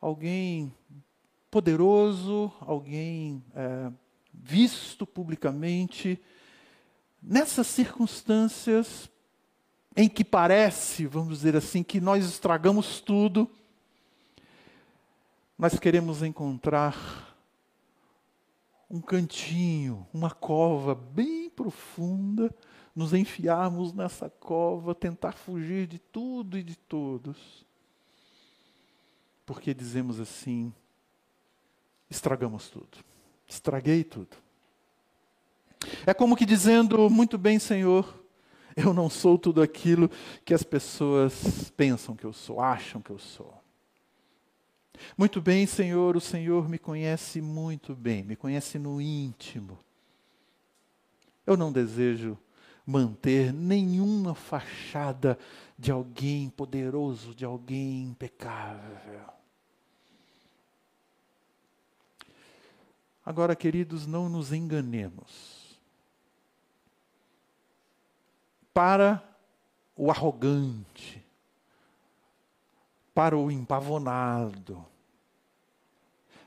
alguém 0.00 0.74
poderoso, 1.50 2.52
alguém 2.60 3.42
é, 3.54 3.92
visto 4.32 5.06
publicamente, 5.06 6.20
nessas 7.26 7.66
circunstâncias, 7.66 9.10
em 9.96 10.08
que 10.08 10.24
parece, 10.24 11.06
vamos 11.06 11.38
dizer 11.38 11.56
assim, 11.56 11.82
que 11.82 12.00
nós 12.00 12.24
estragamos 12.24 13.00
tudo, 13.00 13.50
nós 15.58 15.76
queremos 15.78 16.22
encontrar 16.22 17.34
um 18.88 19.00
cantinho, 19.00 20.06
uma 20.14 20.30
cova 20.30 20.94
bem 20.94 21.50
profunda, 21.50 22.54
nos 22.94 23.12
enfiarmos 23.12 23.92
nessa 23.92 24.30
cova, 24.30 24.94
tentar 24.94 25.32
fugir 25.32 25.88
de 25.88 25.98
tudo 25.98 26.56
e 26.56 26.62
de 26.62 26.76
todos. 26.76 27.66
Porque 29.44 29.74
dizemos 29.74 30.20
assim: 30.20 30.72
estragamos 32.08 32.68
tudo, 32.68 32.98
estraguei 33.46 34.04
tudo. 34.04 34.45
É 36.06 36.14
como 36.14 36.36
que 36.36 36.46
dizendo, 36.46 37.08
muito 37.10 37.36
bem, 37.36 37.58
Senhor, 37.58 38.22
eu 38.76 38.92
não 38.92 39.08
sou 39.08 39.38
tudo 39.38 39.62
aquilo 39.62 40.10
que 40.44 40.52
as 40.52 40.62
pessoas 40.62 41.72
pensam 41.76 42.14
que 42.14 42.24
eu 42.24 42.32
sou, 42.32 42.60
acham 42.60 43.00
que 43.00 43.10
eu 43.10 43.18
sou. 43.18 43.54
Muito 45.16 45.40
bem, 45.40 45.66
Senhor, 45.66 46.16
o 46.16 46.20
Senhor 46.20 46.68
me 46.68 46.78
conhece 46.78 47.40
muito 47.40 47.94
bem, 47.94 48.22
me 48.22 48.36
conhece 48.36 48.78
no 48.78 49.00
íntimo. 49.00 49.78
Eu 51.46 51.56
não 51.56 51.72
desejo 51.72 52.36
manter 52.84 53.52
nenhuma 53.52 54.34
fachada 54.34 55.38
de 55.78 55.90
alguém 55.90 56.48
poderoso, 56.50 57.34
de 57.34 57.44
alguém 57.44 58.04
impecável. 58.04 59.36
Agora, 63.24 63.56
queridos, 63.56 64.06
não 64.06 64.28
nos 64.28 64.52
enganemos. 64.52 65.55
Para 68.76 69.26
o 69.96 70.10
arrogante, 70.10 71.24
para 73.14 73.34
o 73.34 73.50
empavonado. 73.50 74.84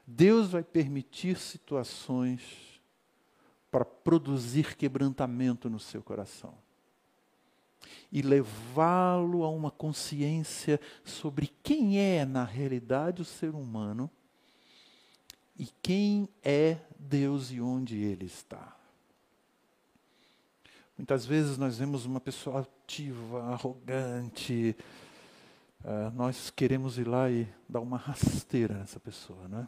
Deus 0.06 0.52
vai 0.52 0.62
permitir 0.62 1.39
situações 1.39 2.80
para 3.72 3.84
produzir 3.84 4.78
quebrantamento 4.78 5.72
no 5.72 5.80
seu 5.80 6.04
coração 6.04 6.54
e 8.12 8.22
levá-lo 8.22 9.44
a 9.44 9.50
uma 9.50 9.72
consciência 9.72 10.80
sobre 11.04 11.52
quem 11.63 11.98
é, 11.98 12.26
na 12.26 12.44
realidade, 12.44 13.24
o 13.24 13.26
ser 13.26 13.56
humano 13.56 14.08
e 15.58 15.65
quem 15.82 16.30
é 16.44 16.78
Deus 17.00 17.50
e 17.50 17.60
onde 17.60 17.98
ele 17.98 18.28
está. 18.28 18.79
Muitas 20.99 21.25
vezes 21.25 21.57
nós 21.57 21.77
vemos 21.77 22.05
uma 22.05 22.19
pessoa 22.19 22.59
ativa, 22.59 23.53
arrogante, 23.53 24.75
uh, 25.79 26.13
nós 26.13 26.49
queremos 26.49 26.97
ir 26.97 27.07
lá 27.07 27.31
e 27.31 27.47
dar 27.69 27.79
uma 27.79 27.95
rasteira 27.95 28.73
nessa 28.73 28.99
pessoa, 28.99 29.47
né? 29.47 29.65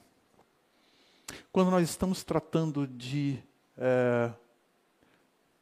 Quando 1.49 1.71
nós 1.71 1.89
estamos 1.89 2.21
tratando 2.21 2.85
de 2.85 3.41
uh, 3.77 4.35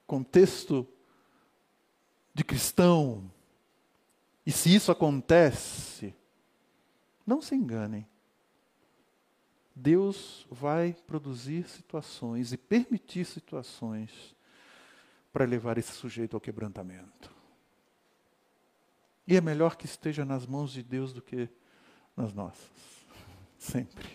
contexto 0.08 0.88
de 2.34 2.44
cristão, 2.44 3.32
e 4.44 4.52
se 4.52 4.74
isso 4.74 4.92
acontece, 4.92 6.16
não 7.28 7.44
se 7.44 7.54
enganem. 7.54 8.08
Deus 9.76 10.48
vai 10.50 10.96
produzir 11.06 11.70
situações 11.70 12.52
e 12.54 12.58
permitir 12.58 13.24
situações 13.24 14.36
para 15.32 15.46
levar 15.46 15.78
esse 15.78 15.92
sujeito 15.92 16.36
ao 16.36 16.42
quebrantamento. 16.42 17.32
E 19.28 19.36
é 19.36 19.42
melhor 19.42 19.76
que 19.76 19.86
esteja 19.86 20.26
nas 20.26 20.48
mãos 20.48 20.72
de 20.72 20.82
Deus 20.82 21.14
do 21.14 21.22
que 21.22 21.48
nas 22.18 22.34
nossas. 22.34 22.70
Sempre. 23.58 24.10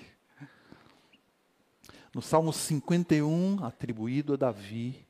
No 2.12 2.20
Salmo 2.20 2.52
51, 2.52 3.64
atribuído 3.64 4.34
a 4.34 4.36
Davi, 4.36 5.06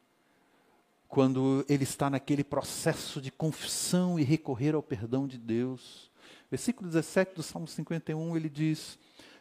quando 1.09 1.65
ele 1.69 1.85
está 1.85 2.11
naquele 2.11 2.43
processo 2.43 3.21
de 3.21 3.31
confissão 3.31 4.19
e 4.19 4.25
recorrer 4.25 4.75
ao 4.75 4.83
perdão 4.83 5.27
de 5.27 5.39
Deus. 5.39 6.11
Versículo 6.51 6.89
17 6.89 7.35
do 7.35 7.43
Salmo 7.43 7.67
51, 7.67 8.37
ele 8.37 8.49
diz: 8.49 8.99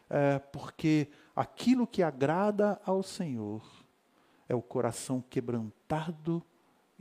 é, 0.09 0.39
Porque 0.39 1.09
aquilo 1.35 1.87
que 1.87 2.03
agrada 2.03 2.79
ao 2.85 3.01
Senhor 3.01 3.63
é 4.47 4.55
o 4.55 4.61
coração 4.61 5.21
quebrantado 5.29 6.43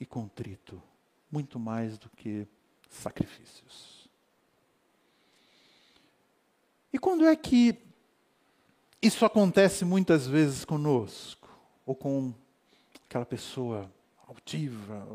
e 0.02 0.06
contrito, 0.06 0.82
muito 1.30 1.58
mais 1.58 1.96
do 1.96 2.10
que 2.10 2.46
sacrifícios. 2.90 4.08
E 6.92 6.98
quando 6.98 7.24
é 7.24 7.34
que 7.36 7.78
isso 9.00 9.24
acontece 9.24 9.84
muitas 9.84 10.26
vezes 10.26 10.64
conosco? 10.64 11.48
Ou 11.86 11.94
com 11.94 12.34
aquela 13.06 13.24
pessoa 13.24 13.90
altiva? 14.26 15.06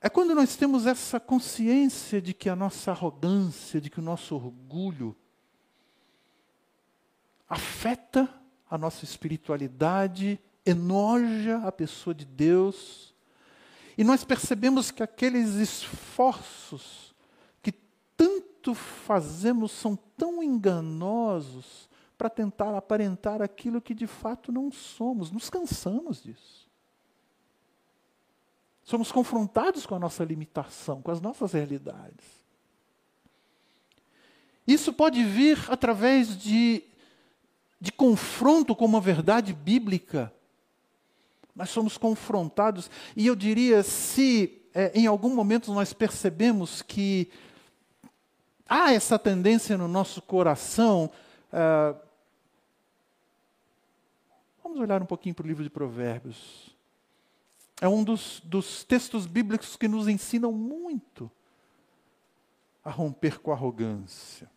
É 0.00 0.10
quando 0.10 0.34
nós 0.34 0.54
temos 0.54 0.86
essa 0.86 1.18
consciência 1.18 2.20
de 2.20 2.34
que 2.34 2.50
a 2.50 2.54
nossa 2.54 2.90
arrogância, 2.90 3.80
de 3.80 3.88
que 3.88 4.00
o 4.00 4.02
nosso 4.02 4.34
orgulho 4.34 5.16
afeta 7.48 8.28
a 8.68 8.76
nossa 8.76 9.04
espiritualidade 9.04 10.38
enoja 10.64 11.58
a 11.58 11.72
pessoa 11.72 12.14
de 12.14 12.24
Deus. 12.24 13.14
E 13.96 14.02
nós 14.02 14.24
percebemos 14.24 14.90
que 14.90 15.02
aqueles 15.02 15.54
esforços 15.54 17.14
que 17.62 17.72
tanto 18.16 18.74
fazemos 18.74 19.72
são 19.72 19.96
tão 20.16 20.42
enganosos 20.42 21.88
para 22.16 22.30
tentar 22.30 22.76
aparentar 22.76 23.42
aquilo 23.42 23.80
que 23.80 23.94
de 23.94 24.06
fato 24.06 24.50
não 24.50 24.70
somos. 24.72 25.30
Nos 25.30 25.50
cansamos 25.50 26.22
disso. 26.22 26.64
Somos 28.82 29.10
confrontados 29.10 29.86
com 29.86 29.94
a 29.94 29.98
nossa 29.98 30.24
limitação, 30.24 31.00
com 31.00 31.10
as 31.10 31.20
nossas 31.20 31.52
realidades. 31.52 32.44
Isso 34.66 34.92
pode 34.92 35.22
vir 35.24 35.58
através 35.68 36.36
de, 36.36 36.82
de 37.80 37.92
confronto 37.92 38.74
com 38.74 38.84
uma 38.84 39.00
verdade 39.00 39.52
bíblica 39.52 40.32
nós 41.54 41.70
somos 41.70 41.96
confrontados, 41.96 42.90
e 43.16 43.26
eu 43.26 43.36
diria, 43.36 43.82
se 43.82 44.62
é, 44.74 44.90
em 44.98 45.06
algum 45.06 45.34
momento 45.34 45.72
nós 45.72 45.92
percebemos 45.92 46.82
que 46.82 47.30
há 48.68 48.92
essa 48.92 49.18
tendência 49.18 49.78
no 49.78 49.86
nosso 49.86 50.20
coração, 50.20 51.10
é, 51.52 51.94
vamos 54.62 54.80
olhar 54.80 55.00
um 55.00 55.06
pouquinho 55.06 55.34
para 55.34 55.44
o 55.44 55.48
livro 55.48 55.62
de 55.62 55.70
Provérbios. 55.70 56.74
É 57.80 57.88
um 57.88 58.02
dos, 58.02 58.40
dos 58.40 58.82
textos 58.82 59.26
bíblicos 59.26 59.76
que 59.76 59.86
nos 59.86 60.08
ensinam 60.08 60.50
muito 60.50 61.30
a 62.84 62.90
romper 62.90 63.38
com 63.40 63.50
a 63.50 63.54
arrogância. 63.54 64.50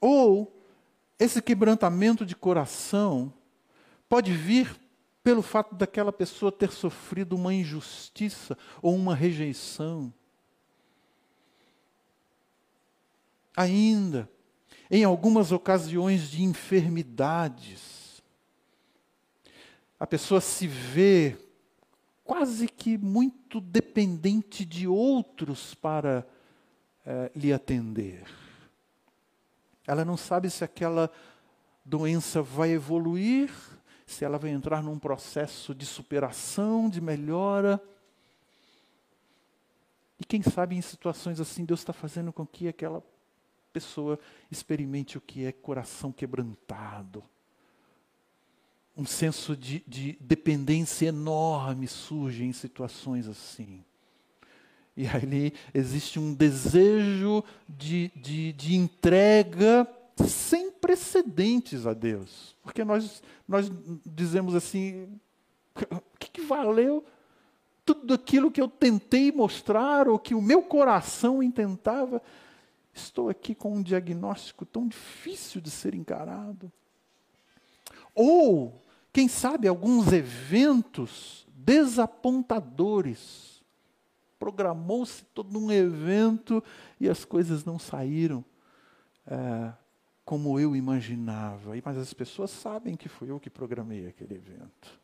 Ou 0.00 0.64
esse 1.18 1.42
quebrantamento 1.42 2.24
de 2.24 2.34
coração 2.34 3.32
pode 4.08 4.32
vir 4.32 4.79
pelo 5.22 5.42
fato 5.42 5.74
daquela 5.74 6.12
pessoa 6.12 6.50
ter 6.50 6.70
sofrido 6.70 7.36
uma 7.36 7.52
injustiça 7.52 8.56
ou 8.80 8.94
uma 8.94 9.14
rejeição. 9.14 10.12
Ainda, 13.56 14.30
em 14.90 15.04
algumas 15.04 15.52
ocasiões 15.52 16.30
de 16.30 16.42
enfermidades, 16.42 18.22
a 19.98 20.06
pessoa 20.06 20.40
se 20.40 20.66
vê 20.66 21.36
quase 22.24 22.68
que 22.68 22.96
muito 22.96 23.60
dependente 23.60 24.64
de 24.64 24.86
outros 24.86 25.74
para 25.74 26.26
eh, 27.04 27.30
lhe 27.34 27.52
atender. 27.52 28.24
Ela 29.86 30.04
não 30.04 30.16
sabe 30.16 30.48
se 30.48 30.64
aquela 30.64 31.10
doença 31.84 32.40
vai 32.40 32.70
evoluir, 32.70 33.50
se 34.10 34.24
ela 34.24 34.38
vai 34.38 34.50
entrar 34.50 34.82
num 34.82 34.98
processo 34.98 35.74
de 35.74 35.86
superação, 35.86 36.88
de 36.88 37.00
melhora. 37.00 37.82
E 40.18 40.24
quem 40.24 40.42
sabe 40.42 40.76
em 40.76 40.82
situações 40.82 41.40
assim, 41.40 41.64
Deus 41.64 41.80
está 41.80 41.92
fazendo 41.92 42.32
com 42.32 42.46
que 42.46 42.68
aquela 42.68 43.02
pessoa 43.72 44.18
experimente 44.50 45.16
o 45.16 45.20
que 45.20 45.44
é 45.44 45.52
coração 45.52 46.12
quebrantado. 46.12 47.22
Um 48.96 49.06
senso 49.06 49.56
de, 49.56 49.82
de 49.86 50.18
dependência 50.20 51.06
enorme 51.06 51.86
surge 51.86 52.44
em 52.44 52.52
situações 52.52 53.28
assim. 53.28 53.84
E 54.96 55.06
ali 55.06 55.54
existe 55.72 56.18
um 56.18 56.34
desejo 56.34 57.42
de, 57.68 58.10
de, 58.16 58.52
de 58.52 58.74
entrega 58.74 59.86
sem 60.26 60.69
precedentes 60.90 61.86
a 61.86 61.94
Deus. 61.94 62.56
Porque 62.64 62.84
nós, 62.84 63.22
nós 63.46 63.70
dizemos 64.04 64.56
assim: 64.56 65.08
o 65.88 66.18
que, 66.18 66.28
que 66.28 66.40
valeu 66.40 67.04
tudo 67.84 68.12
aquilo 68.12 68.50
que 68.50 68.60
eu 68.60 68.68
tentei 68.68 69.30
mostrar, 69.30 70.08
ou 70.08 70.18
que 70.18 70.34
o 70.34 70.42
meu 70.42 70.62
coração 70.62 71.40
intentava? 71.40 72.20
Estou 72.92 73.28
aqui 73.28 73.54
com 73.54 73.74
um 73.74 73.82
diagnóstico 73.82 74.66
tão 74.66 74.88
difícil 74.88 75.60
de 75.60 75.70
ser 75.70 75.94
encarado. 75.94 76.72
Ou, 78.12 78.82
quem 79.12 79.28
sabe, 79.28 79.68
alguns 79.68 80.12
eventos 80.12 81.46
desapontadores. 81.54 83.62
Programou-se 84.40 85.22
todo 85.26 85.56
um 85.56 85.70
evento 85.70 86.64
e 86.98 87.08
as 87.08 87.24
coisas 87.24 87.64
não 87.64 87.78
saíram 87.78 88.44
é, 89.26 89.72
como 90.30 90.60
eu 90.60 90.76
imaginava. 90.76 91.72
Mas 91.84 91.98
as 91.98 92.14
pessoas 92.14 92.52
sabem 92.52 92.94
que 92.94 93.08
fui 93.08 93.32
eu 93.32 93.40
que 93.40 93.50
programei 93.50 94.06
aquele 94.06 94.36
evento. 94.36 95.00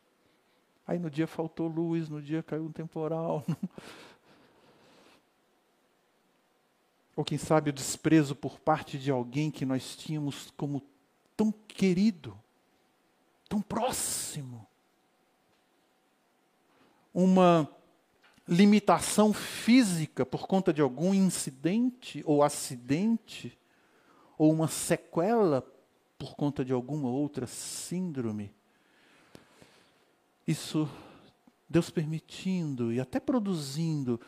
Aí 0.87 0.97
no 0.97 1.09
dia 1.09 1.27
faltou 1.27 1.67
luz, 1.67 2.07
no 2.07 2.21
dia 2.21 2.41
caiu 2.41 2.63
um 2.63 2.71
temporal. 2.71 3.43
Ou 7.13 7.25
quem 7.25 7.37
sabe 7.37 7.71
o 7.71 7.73
desprezo 7.73 8.37
por 8.37 8.57
parte 8.57 8.97
de 8.97 9.11
alguém 9.11 9.51
que 9.51 9.65
nós 9.65 9.97
tínhamos 9.97 10.49
como 10.55 10.81
tão 11.35 11.51
querido, 11.51 12.39
tão 13.49 13.61
próximo. 13.61 14.65
Uma 17.13 17.69
limitação 18.47 19.33
física 19.33 20.25
por 20.25 20.47
conta 20.47 20.71
de 20.71 20.81
algum 20.81 21.13
incidente 21.13 22.23
ou 22.25 22.41
acidente, 22.41 23.57
ou 24.37 24.51
uma 24.51 24.67
sequela 24.67 25.65
por 26.17 26.35
conta 26.35 26.63
de 26.63 26.73
alguma 26.73 27.09
outra 27.09 27.47
síndrome. 27.47 28.53
Isso, 30.47 30.89
Deus 31.69 31.89
permitindo 31.89 32.91
e 32.93 32.99
até 32.99 33.19
produzindo 33.19 34.19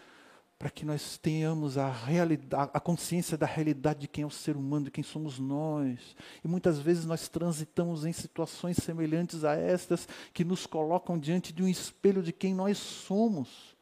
para 0.59 0.69
que 0.69 0.85
nós 0.85 1.17
tenhamos 1.17 1.77
a, 1.77 1.89
realidade, 1.89 2.71
a 2.73 2.79
consciência 2.81 3.37
da 3.37 3.45
realidade 3.45 4.01
de 4.01 4.07
quem 4.09 4.25
é 4.25 4.27
o 4.27 4.29
ser 4.29 4.57
humano, 4.57 4.85
de 4.85 4.91
quem 4.91 5.03
somos 5.03 5.39
nós. 5.39 6.17
E 6.43 6.47
muitas 6.49 6.77
vezes 6.79 7.05
nós 7.05 7.29
transitamos 7.29 8.05
em 8.05 8.11
situações 8.11 8.75
semelhantes 8.75 9.45
a 9.45 9.55
estas 9.55 10.05
que 10.33 10.43
nos 10.43 10.65
colocam 10.65 11.17
diante 11.17 11.53
de 11.53 11.63
um 11.63 11.67
espelho 11.67 12.21
de 12.21 12.33
quem 12.33 12.53
nós 12.53 12.77
somos. 12.77 13.73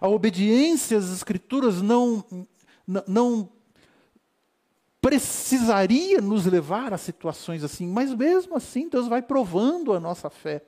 A 0.00 0.06
obediência 0.06 0.96
às 0.96 1.10
Escrituras 1.10 1.82
não, 1.82 2.24
não 3.08 3.50
precisaria 5.08 6.20
nos 6.20 6.44
levar 6.44 6.92
a 6.92 6.98
situações 6.98 7.64
assim, 7.64 7.86
mas 7.86 8.12
mesmo 8.12 8.54
assim 8.54 8.90
Deus 8.90 9.08
vai 9.08 9.22
provando 9.22 9.94
a 9.94 10.00
nossa 10.00 10.28
fé. 10.28 10.62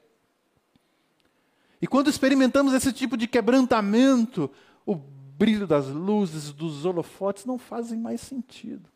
E 1.78 1.86
quando 1.86 2.08
experimentamos 2.08 2.72
esse 2.72 2.90
tipo 2.90 3.18
de 3.18 3.28
quebrantamento, 3.28 4.50
o 4.86 4.94
brilho 4.94 5.66
das 5.66 5.88
luzes, 5.88 6.54
dos 6.54 6.86
holofotes 6.86 7.44
não 7.44 7.58
fazem 7.58 8.00
mais 8.00 8.22
sentido. 8.22 8.88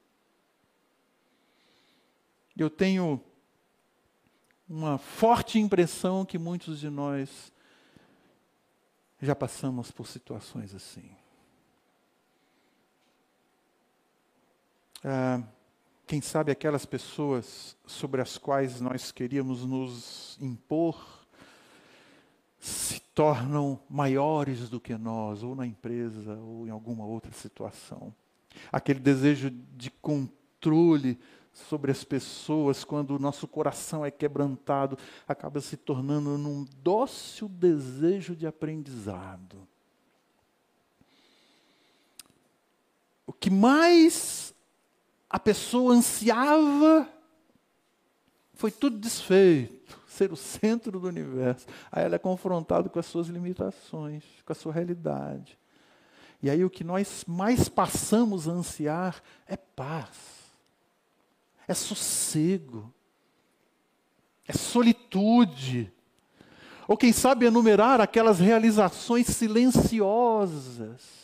Eu 2.57 2.70
tenho 2.70 3.20
uma 4.66 4.96
forte 4.96 5.59
impressão 5.59 6.24
que 6.24 6.38
muitos 6.38 6.80
de 6.80 6.88
nós 6.88 7.52
já 9.20 9.37
passamos 9.37 9.90
por 9.90 10.07
situações 10.07 10.74
assim. 10.74 11.14
Ah, 15.06 15.42
quem 16.06 16.22
sabe 16.22 16.50
aquelas 16.50 16.86
pessoas 16.86 17.76
sobre 17.86 18.22
as 18.22 18.38
quais 18.38 18.80
nós 18.80 19.12
queríamos 19.12 19.62
nos 19.64 20.38
impor, 20.40 21.26
se 22.58 23.00
tornam 23.14 23.78
maiores 23.88 24.70
do 24.70 24.80
que 24.80 24.96
nós, 24.96 25.42
ou 25.42 25.54
na 25.54 25.66
empresa, 25.66 26.36
ou 26.36 26.66
em 26.66 26.70
alguma 26.70 27.04
outra 27.04 27.30
situação. 27.32 28.14
Aquele 28.72 28.98
desejo 28.98 29.50
de 29.50 29.90
controle 29.90 31.18
sobre 31.52 31.90
as 31.90 32.02
pessoas, 32.02 32.82
quando 32.82 33.10
o 33.14 33.18
nosso 33.18 33.46
coração 33.46 34.06
é 34.06 34.10
quebrantado, 34.10 34.98
acaba 35.28 35.60
se 35.60 35.76
tornando 35.76 36.38
num 36.38 36.64
dócil 36.82 37.46
desejo 37.46 38.34
de 38.34 38.46
aprendizado. 38.46 39.68
O 43.26 43.32
que 43.32 43.50
mais 43.50 44.53
a 45.34 45.38
pessoa 45.40 45.92
ansiava 45.92 47.08
foi 48.52 48.70
tudo 48.70 48.96
desfeito 48.96 49.98
ser 50.06 50.32
o 50.32 50.36
centro 50.36 51.00
do 51.00 51.08
universo. 51.08 51.66
Aí 51.90 52.04
ela 52.04 52.14
é 52.14 52.20
confrontada 52.20 52.88
com 52.88 53.00
as 53.00 53.06
suas 53.06 53.26
limitações, 53.26 54.22
com 54.46 54.52
a 54.52 54.54
sua 54.54 54.72
realidade. 54.72 55.58
E 56.40 56.48
aí 56.48 56.64
o 56.64 56.70
que 56.70 56.84
nós 56.84 57.24
mais 57.26 57.68
passamos 57.68 58.46
a 58.48 58.52
ansiar 58.52 59.20
é 59.44 59.56
paz, 59.56 60.16
é 61.66 61.74
sossego, 61.74 62.94
é 64.46 64.52
solitude. 64.52 65.92
Ou 66.86 66.96
quem 66.96 67.12
sabe 67.12 67.46
enumerar 67.46 68.00
aquelas 68.00 68.38
realizações 68.38 69.26
silenciosas. 69.26 71.23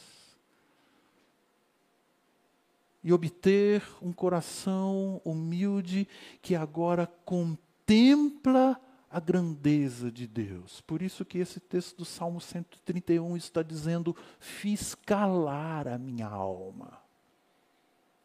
E 3.02 3.12
obter 3.12 3.82
um 4.02 4.12
coração 4.12 5.20
humilde 5.24 6.06
que 6.42 6.54
agora 6.54 7.06
contempla 7.24 8.80
a 9.10 9.18
grandeza 9.18 10.10
de 10.10 10.26
Deus. 10.26 10.80
Por 10.82 11.02
isso 11.02 11.24
que 11.24 11.38
esse 11.38 11.58
texto 11.58 11.98
do 11.98 12.04
Salmo 12.04 12.40
131 12.40 13.36
está 13.36 13.62
dizendo: 13.62 14.14
fiz 14.38 14.94
calar 14.94 15.88
a 15.88 15.98
minha 15.98 16.28
alma. 16.28 17.00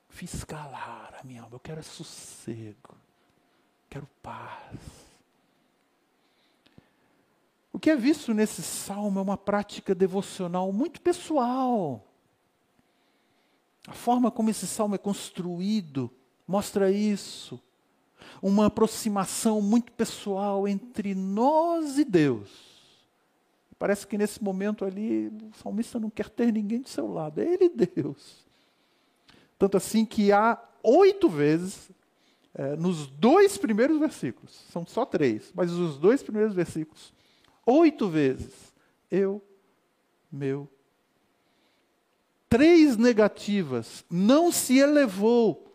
Fiz 0.10 0.44
calar 0.44 1.18
a 1.20 1.24
minha 1.26 1.42
alma. 1.42 1.56
Eu 1.56 1.60
quero 1.60 1.84
sossego. 1.84 2.96
Quero 3.90 4.08
paz. 4.22 4.80
O 7.74 7.80
que 7.80 7.90
é 7.90 7.96
visto 7.96 8.34
nesse 8.34 8.62
salmo 8.62 9.20
é 9.20 9.22
uma 9.22 9.38
prática 9.38 9.94
devocional 9.96 10.72
muito 10.72 11.02
pessoal. 11.02 12.05
A 13.88 13.94
forma 13.94 14.32
como 14.32 14.50
esse 14.50 14.66
salmo 14.66 14.96
é 14.96 14.98
construído 14.98 16.12
mostra 16.48 16.92
isso 16.92 17.60
uma 18.42 18.68
aproximação 18.68 19.62
muito 19.62 19.92
pessoal 19.92 20.68
entre 20.68 21.16
nós 21.16 21.98
e 21.98 22.04
Deus. 22.04 22.50
Parece 23.78 24.08
que 24.08 24.18
nesse 24.18 24.44
momento 24.44 24.86
ali 24.86 25.28
o 25.28 25.52
salmista 25.62 26.00
não 26.00 26.10
quer 26.10 26.30
ter 26.30 26.52
ninguém 26.52 26.82
do 26.82 26.90
seu 26.90 27.12
lado, 27.12 27.42
é 27.42 27.46
ele 27.46 27.70
Deus. 27.70 28.46
Tanto 29.58 29.78
assim 29.78 30.06
que 30.06 30.32
há 30.32 30.62
oito 30.82 31.30
vezes, 31.30 31.90
é, 32.54 32.76
nos 32.76 33.08
dois 33.08 33.58
primeiros 33.58 34.00
versículos, 34.00 34.52
são 34.72 34.86
só 34.86 35.06
três, 35.06 35.52
mas 35.54 35.72
os 35.72 35.98
dois 35.98 36.24
primeiros 36.24 36.54
versículos, 36.54 37.14
oito 37.66 38.08
vezes, 38.08 38.74
eu, 39.12 39.42
meu. 40.32 40.70
Três 42.50 42.96
negativas, 42.98 44.06
não 44.10 44.52
se 44.52 44.78
elevou 44.78 45.74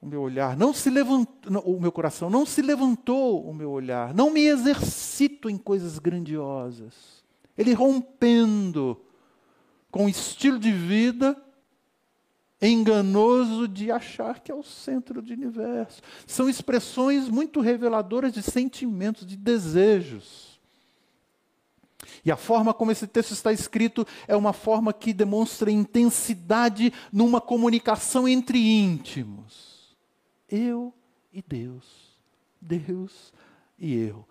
o 0.00 0.06
meu 0.06 0.22
olhar, 0.22 0.56
não 0.56 0.72
se 0.72 0.90
levantou, 0.90 1.62
o 1.62 1.80
meu 1.80 1.90
coração 1.90 2.30
não 2.30 2.46
se 2.46 2.62
levantou 2.62 3.44
o 3.44 3.52
meu 3.52 3.70
olhar, 3.70 4.14
não 4.14 4.30
me 4.30 4.46
exercito 4.46 5.50
em 5.50 5.58
coisas 5.58 5.98
grandiosas. 5.98 7.24
Ele 7.56 7.72
rompendo 7.72 9.00
com 9.90 10.06
o 10.06 10.08
estilo 10.08 10.58
de 10.58 10.70
vida 10.70 11.36
enganoso 12.60 13.68
de 13.68 13.90
achar 13.90 14.40
que 14.40 14.50
é 14.50 14.54
o 14.54 14.62
centro 14.62 15.22
do 15.22 15.32
universo. 15.32 16.00
São 16.26 16.48
expressões 16.48 17.28
muito 17.28 17.60
reveladoras 17.60 18.32
de 18.32 18.42
sentimentos, 18.42 19.26
de 19.26 19.36
desejos. 19.36 20.47
E 22.24 22.32
a 22.32 22.36
forma 22.36 22.74
como 22.74 22.90
esse 22.90 23.06
texto 23.06 23.32
está 23.32 23.52
escrito 23.52 24.06
é 24.26 24.36
uma 24.36 24.52
forma 24.52 24.92
que 24.92 25.12
demonstra 25.12 25.70
intensidade 25.70 26.92
numa 27.12 27.40
comunicação 27.40 28.28
entre 28.28 28.58
íntimos. 28.58 29.96
Eu 30.48 30.92
e 31.32 31.42
Deus. 31.42 32.18
Deus 32.60 33.32
e 33.78 33.94
eu. 33.94 34.26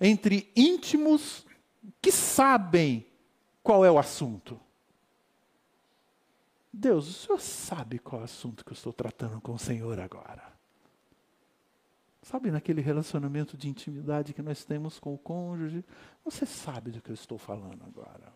Entre 0.00 0.50
íntimos 0.54 1.44
que 2.00 2.12
sabem 2.12 3.06
qual 3.62 3.84
é 3.84 3.90
o 3.90 3.98
assunto. 3.98 4.60
Deus, 6.72 7.08
o 7.08 7.12
senhor 7.12 7.40
sabe 7.40 7.98
qual 7.98 8.20
é 8.20 8.22
o 8.22 8.24
assunto 8.24 8.64
que 8.64 8.72
eu 8.72 8.74
estou 8.74 8.92
tratando 8.92 9.40
com 9.40 9.54
o 9.54 9.58
Senhor 9.58 10.00
agora. 10.00 10.53
Sabe, 12.24 12.50
naquele 12.50 12.80
relacionamento 12.80 13.54
de 13.54 13.68
intimidade 13.68 14.32
que 14.32 14.40
nós 14.40 14.64
temos 14.64 14.98
com 14.98 15.12
o 15.12 15.18
cônjuge, 15.18 15.84
você 16.24 16.46
sabe 16.46 16.90
do 16.90 17.02
que 17.02 17.10
eu 17.10 17.14
estou 17.14 17.36
falando 17.36 17.84
agora. 17.84 18.32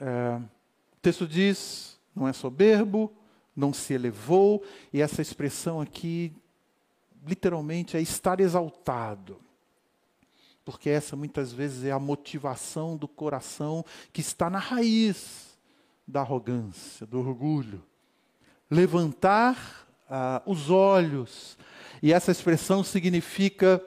É, 0.00 0.36
o 0.36 1.00
texto 1.02 1.28
diz: 1.28 2.00
não 2.16 2.26
é 2.26 2.32
soberbo, 2.32 3.12
não 3.54 3.70
se 3.70 3.92
elevou, 3.92 4.64
e 4.94 5.02
essa 5.02 5.20
expressão 5.20 5.78
aqui, 5.78 6.32
literalmente, 7.26 7.94
é 7.94 8.00
estar 8.00 8.40
exaltado. 8.40 9.38
Porque 10.64 10.88
essa 10.88 11.16
muitas 11.16 11.52
vezes 11.52 11.84
é 11.84 11.92
a 11.92 11.98
motivação 11.98 12.96
do 12.96 13.06
coração 13.06 13.84
que 14.10 14.22
está 14.22 14.48
na 14.48 14.58
raiz 14.58 15.58
da 16.06 16.20
arrogância, 16.20 17.06
do 17.06 17.18
orgulho. 17.18 17.84
Levantar 18.70 19.87
ah, 20.08 20.42
os 20.46 20.70
olhos. 20.70 21.56
E 22.02 22.12
essa 22.12 22.30
expressão 22.30 22.82
significa, 22.84 23.82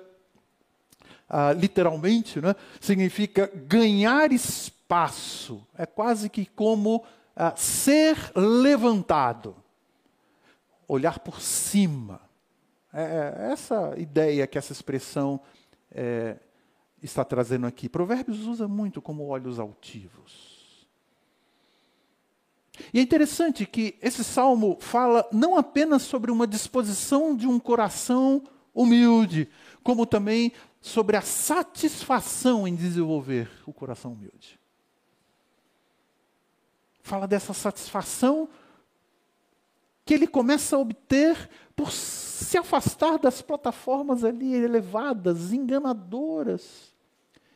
ah, 1.29 1.53
literalmente, 1.53 2.41
né, 2.41 2.55
significa 2.79 3.49
ganhar 3.53 4.31
espaço. 4.31 5.65
É 5.77 5.85
quase 5.85 6.29
que 6.29 6.45
como 6.45 7.03
ah, 7.35 7.53
ser 7.55 8.17
levantado. 8.35 9.55
Olhar 10.87 11.19
por 11.19 11.41
cima. 11.41 12.21
É, 12.93 13.01
é 13.47 13.51
essa 13.53 13.93
ideia 13.97 14.45
que 14.45 14.57
essa 14.57 14.73
expressão 14.73 15.39
é, 15.89 16.35
está 17.01 17.23
trazendo 17.23 17.65
aqui. 17.65 17.87
Provérbios 17.87 18.45
usa 18.45 18.67
muito 18.67 19.01
como 19.01 19.25
olhos 19.27 19.59
altivos. 19.59 20.50
E 22.93 22.99
é 22.99 23.01
interessante 23.01 23.65
que 23.65 23.97
esse 24.01 24.23
salmo 24.23 24.77
fala 24.79 25.27
não 25.31 25.57
apenas 25.57 26.03
sobre 26.03 26.31
uma 26.31 26.47
disposição 26.47 27.35
de 27.35 27.47
um 27.47 27.59
coração 27.59 28.43
humilde, 28.73 29.49
como 29.83 30.05
também 30.05 30.51
sobre 30.79 31.17
a 31.17 31.21
satisfação 31.21 32.67
em 32.67 32.75
desenvolver 32.75 33.49
o 33.65 33.73
coração 33.73 34.13
humilde. 34.13 34.59
Fala 37.03 37.27
dessa 37.27 37.53
satisfação 37.53 38.47
que 40.05 40.13
ele 40.13 40.27
começa 40.27 40.75
a 40.75 40.79
obter 40.79 41.49
por 41.75 41.91
se 41.91 42.57
afastar 42.57 43.17
das 43.19 43.41
plataformas 43.41 44.23
ali 44.23 44.53
elevadas, 44.53 45.51
enganadoras 45.51 46.90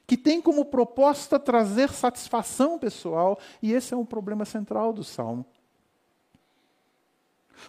que 0.07 0.17
tem 0.17 0.41
como 0.41 0.65
proposta 0.65 1.39
trazer 1.39 1.89
satisfação 1.89 2.77
pessoal, 2.77 3.39
e 3.61 3.73
esse 3.73 3.93
é 3.93 3.97
um 3.97 4.05
problema 4.05 4.45
central 4.45 4.93
do 4.93 5.03
salmo. 5.03 5.45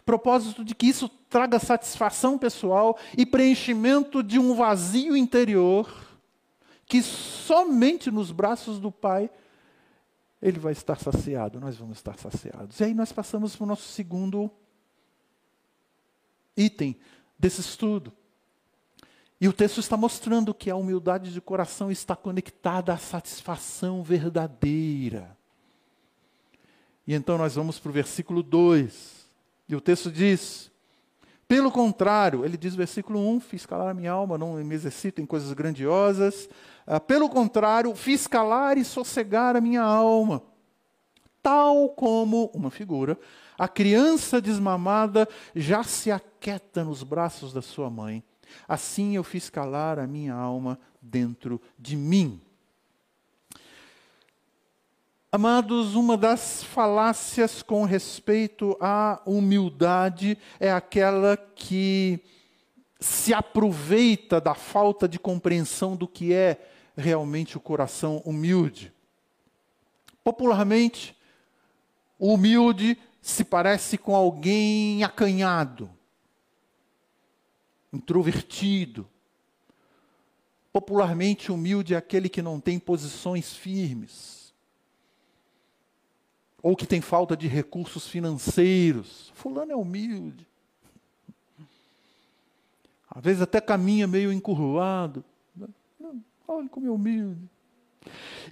Propósito 0.05 0.65
de 0.65 0.75
que 0.75 0.87
isso 0.87 1.09
traga 1.09 1.59
satisfação 1.59 2.37
pessoal 2.37 2.99
e 3.17 3.25
preenchimento 3.25 4.23
de 4.23 4.39
um 4.39 4.55
vazio 4.55 5.17
interior, 5.17 5.89
que 6.85 7.03
somente 7.03 8.11
nos 8.11 8.31
braços 8.31 8.79
do 8.79 8.93
Pai 8.93 9.31
ele 10.43 10.59
vai 10.59 10.73
estar 10.73 10.99
saciado, 11.01 11.59
nós 11.59 11.77
vamos 11.77 11.99
estar 11.99 12.19
saciados. 12.19 12.79
E 12.79 12.85
aí 12.85 12.95
nós 12.95 13.11
passamos 13.11 13.57
para 13.57 13.65
o 13.65 13.67
nosso 13.67 13.89
segundo 13.89 14.51
item 16.57 16.97
desse 17.39 17.61
estudo. 17.61 18.13
E 19.41 19.47
o 19.47 19.53
texto 19.53 19.81
está 19.81 19.97
mostrando 19.97 20.55
que 20.55 20.71
a 20.71 20.77
humildade 20.77 21.33
de 21.33 21.41
coração 21.41 21.91
está 21.91 22.17
conectada 22.17 22.93
à 22.93 22.97
satisfação 22.97 24.03
verdadeira. 24.03 25.37
E 27.07 27.15
então 27.15 27.37
nós 27.37 27.55
vamos 27.55 27.79
para 27.79 27.91
o 27.91 27.93
versículo 27.93 28.43
2. 28.43 29.27
E 29.69 29.77
o 29.77 29.81
texto 29.81 30.11
diz: 30.11 30.71
Pelo 31.47 31.71
contrário, 31.71 32.47
ele 32.47 32.57
diz 32.57 32.75
versículo 32.75 33.21
1: 33.37 33.41
Fiz 33.41 33.67
calar 33.67 33.91
a 33.91 33.95
minha 33.95 34.11
alma, 34.11 34.39
não 34.39 34.55
me 34.55 34.75
exercito 34.75 35.21
em 35.21 35.27
coisas 35.27 35.53
grandiosas. 35.53 36.49
Ah, 36.87 36.99
pelo 36.99 37.29
contrário, 37.29 37.95
fiz 37.95 38.27
calar 38.27 38.79
e 38.79 38.85
sossegar 38.85 39.55
a 39.55 39.61
minha 39.61 39.83
alma. 39.83 40.43
Tal 41.43 41.91
como 41.91 42.51
uma 42.55 42.71
figura, 42.71 43.19
a 43.59 43.69
criança 43.69 44.41
desmamada 44.41 45.29
já 45.55 45.85
se 45.85 46.11
aquieta 46.11 46.83
nos 46.83 47.03
braços 47.03 47.53
da 47.53 47.61
sua 47.63 47.91
mãe 47.91 48.25
Assim 48.67 49.17
eu 49.17 49.25
fiz 49.25 49.51
calar 49.51 49.99
a 49.99 50.07
minha 50.07 50.35
alma 50.35 50.79
dentro 51.01 51.61
de 51.79 51.97
mim. 51.97 52.41
Amados, 55.31 55.95
uma 55.95 56.17
das 56.17 56.63
falácias 56.63 57.63
com 57.63 57.85
respeito 57.85 58.77
à 58.81 59.21
humildade 59.27 60.39
é 60.59 60.73
aquela 60.73 61.37
que 61.37 62.21
se 62.99 63.35
aproveita 63.35 64.41
da 64.41 64.55
falta 64.55 65.07
de 65.07 65.19
compreensão 65.19 65.95
do 65.95 66.09
que 66.09 66.33
é 66.33 66.59
realmente 66.97 67.57
o 67.57 67.61
coração 67.61 68.23
humilde. 68.25 68.93
Popularmente, 70.25 71.15
o 72.19 72.33
humilde 72.33 72.99
se 73.21 73.45
parece 73.45 73.99
com 73.99 74.15
alguém 74.15 75.05
acanhado, 75.05 75.91
introvertido. 77.93 79.09
Popularmente 80.73 81.51
humilde 81.51 81.95
é 81.95 81.97
aquele 81.97 82.29
que 82.29 82.43
não 82.43 82.61
tem 82.61 82.79
posições 82.79 83.55
firmes, 83.55 84.55
ou 86.63 86.77
que 86.77 86.87
tem 86.87 87.01
falta 87.01 87.37
de 87.37 87.49
recursos 87.49 88.07
financeiros. 88.07 89.31
Fulano 89.35 89.73
é 89.73 89.77
humilde. 89.77 90.47
Às 93.09 93.25
vezes 93.25 93.41
até 93.41 93.61
caminha 93.61 94.07
meio 94.07 94.31
encurralado. 94.31 95.25
Olha 96.47 96.69
como 96.69 96.87
é 96.87 96.91
humilde. 96.91 97.49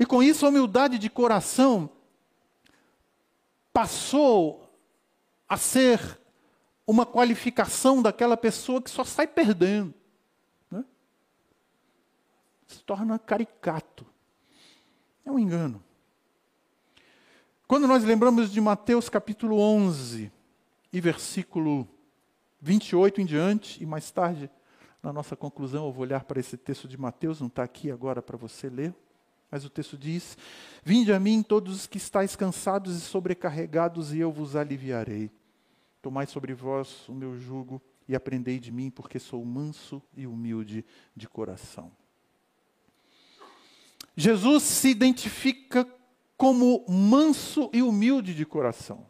E 0.01 0.07
com 0.07 0.23
isso, 0.23 0.47
a 0.47 0.49
humildade 0.49 0.99
de 0.99 1.11
coração 1.11 1.90
passou 3.73 4.75
a 5.49 5.57
ser 5.57 6.18
uma 6.87 7.07
qualificação 7.07 8.03
daquela 8.03 8.37
pessoa 8.37 8.81
que 8.81 8.90
só 8.90 9.05
sai 9.05 9.27
perdendo. 9.27 9.94
Né? 10.70 10.85
Se 12.66 12.83
torna 12.85 13.18
caricato. 13.18 14.07
É 15.25 15.31
um 15.31 15.38
engano. 15.38 15.83
Quando 17.66 17.88
nós 17.88 18.05
lembramos 18.05 18.53
de 18.53 18.61
Mateus 18.61 19.09
capítulo 19.09 19.59
11 19.59 20.31
e 20.92 21.01
versículo 21.01 21.88
28 22.61 23.23
em 23.23 23.25
diante, 23.25 23.83
e 23.83 23.87
mais 23.87 24.11
tarde, 24.11 24.51
na 25.03 25.12
nossa 25.12 25.35
conclusão, 25.35 25.87
eu 25.87 25.92
vou 25.92 26.03
olhar 26.03 26.25
para 26.25 26.40
esse 26.40 26.57
texto 26.57 26.87
de 26.87 26.99
Mateus, 26.99 27.40
não 27.40 27.49
está 27.49 27.62
aqui 27.62 27.90
agora 27.90 28.23
para 28.23 28.37
você 28.37 28.68
ler, 28.68 28.94
mas 29.51 29.64
o 29.64 29.70
texto 29.70 29.97
diz: 29.97 30.37
Vinde 30.83 31.12
a 31.12 31.20
mim 31.20 31.42
todos 31.42 31.75
os 31.77 31.87
que 31.87 31.97
estáis 31.97 32.37
cansados 32.37 32.97
e 32.97 33.01
sobrecarregados, 33.01 34.12
e 34.12 34.18
eu 34.18 34.33
vos 34.33 34.57
aliviarei. 34.57 35.31
Tomai 36.05 36.27
sobre 36.27 36.53
vós 36.53 37.09
o 37.09 37.14
meu 37.14 37.35
jugo 37.35 37.81
e 38.07 38.14
aprendei 38.14 38.61
de 38.61 38.71
mim, 38.71 38.90
porque 38.90 39.19
sou 39.19 39.43
manso 39.43 40.03
e 40.14 40.27
humilde 40.27 40.85
de 41.17 41.27
coração. 41.27 41.90
Jesus 44.14 44.64
se 44.64 44.90
identifica 44.90 45.88
como 46.37 46.85
manso 46.87 47.71
e 47.73 47.81
humilde 47.81 48.35
de 48.35 48.45
coração. 48.45 49.07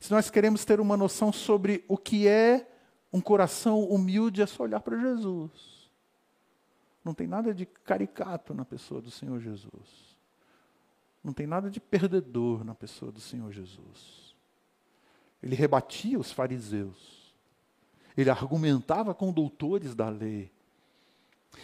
Se 0.00 0.10
nós 0.10 0.30
queremos 0.30 0.64
ter 0.64 0.80
uma 0.80 0.96
noção 0.96 1.30
sobre 1.30 1.84
o 1.88 1.98
que 1.98 2.26
é 2.26 2.66
um 3.12 3.20
coração 3.20 3.84
humilde, 3.84 4.40
é 4.40 4.46
só 4.46 4.62
olhar 4.62 4.80
para 4.80 4.98
Jesus. 4.98 5.90
Não 7.04 7.12
tem 7.12 7.26
nada 7.26 7.52
de 7.52 7.66
caricato 7.66 8.54
na 8.54 8.64
pessoa 8.64 9.02
do 9.02 9.10
Senhor 9.10 9.38
Jesus. 9.40 10.16
Não 11.22 11.34
tem 11.34 11.46
nada 11.46 11.70
de 11.70 11.80
perdedor 11.80 12.64
na 12.64 12.74
pessoa 12.74 13.12
do 13.12 13.20
Senhor 13.20 13.52
Jesus. 13.52 14.21
Ele 15.42 15.56
rebatia 15.56 16.18
os 16.18 16.30
fariseus. 16.30 17.34
Ele 18.16 18.30
argumentava 18.30 19.14
com 19.14 19.32
doutores 19.32 19.94
da 19.94 20.08
lei. 20.08 20.50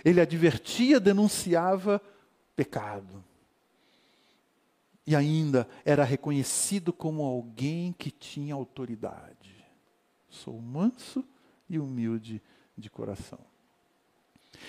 Ele 0.05 0.21
advertia, 0.21 0.99
denunciava 0.99 2.01
pecado. 2.57 3.25
E 5.07 5.15
ainda 5.15 5.69
era 5.85 6.05
reconhecido 6.05 6.93
como 6.93 7.23
alguém 7.23 7.93
que 7.93 8.11
tinha 8.11 8.55
autoridade. 8.55 9.65
Sou 10.29 10.61
manso 10.61 11.25
e 11.69 11.79
humilde 11.79 12.43
de 12.77 12.91
coração. 12.91 13.41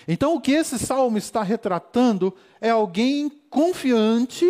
Então, 0.08 0.36
o 0.36 0.42
que 0.42 0.52
esse 0.52 0.78
salmo 0.78 1.18
está 1.18 1.44
retratando 1.44 2.34
é 2.62 2.70
alguém 2.70 3.30
confiante 3.50 4.46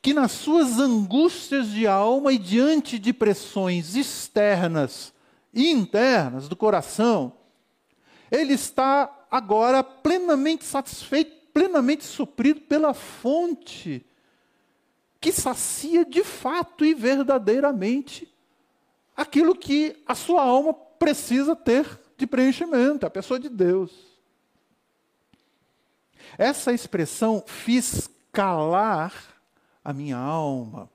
que, 0.00 0.14
nas 0.14 0.32
suas 0.32 0.78
angústias 0.78 1.68
de 1.68 1.86
alma 1.86 2.32
e 2.32 2.38
diante 2.38 2.98
de 2.98 3.12
pressões 3.12 3.96
externas 3.96 5.12
e 5.52 5.70
internas 5.70 6.48
do 6.48 6.56
coração, 6.56 7.32
ele 8.30 8.54
está 8.54 9.26
agora 9.30 9.82
plenamente 9.82 10.64
satisfeito, 10.64 11.32
plenamente 11.52 12.04
suprido 12.04 12.60
pela 12.62 12.92
fonte 12.92 14.04
que 15.20 15.32
sacia 15.32 16.04
de 16.04 16.22
fato 16.22 16.84
e 16.84 16.92
verdadeiramente 16.92 18.30
aquilo 19.16 19.54
que 19.54 19.96
a 20.06 20.14
sua 20.14 20.42
alma 20.42 20.74
precisa 20.74 21.56
ter 21.56 21.98
de 22.16 22.26
preenchimento, 22.26 23.06
a 23.06 23.10
pessoa 23.10 23.40
de 23.40 23.48
Deus. 23.48 23.90
Essa 26.36 26.72
expressão 26.72 27.42
fiz 27.46 28.08
calar 28.32 29.33
a 29.84 29.92
minha 29.92 30.16
alma. 30.16 30.90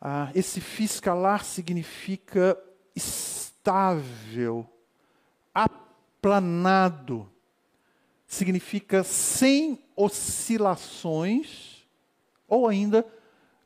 Ah, 0.00 0.30
esse 0.34 0.60
fiz 0.60 0.98
calar 0.98 1.44
significa 1.44 2.58
estável, 2.96 4.66
aplanado, 5.52 7.30
significa 8.26 9.04
sem 9.04 9.78
oscilações, 9.94 11.86
ou 12.48 12.66
ainda 12.66 13.06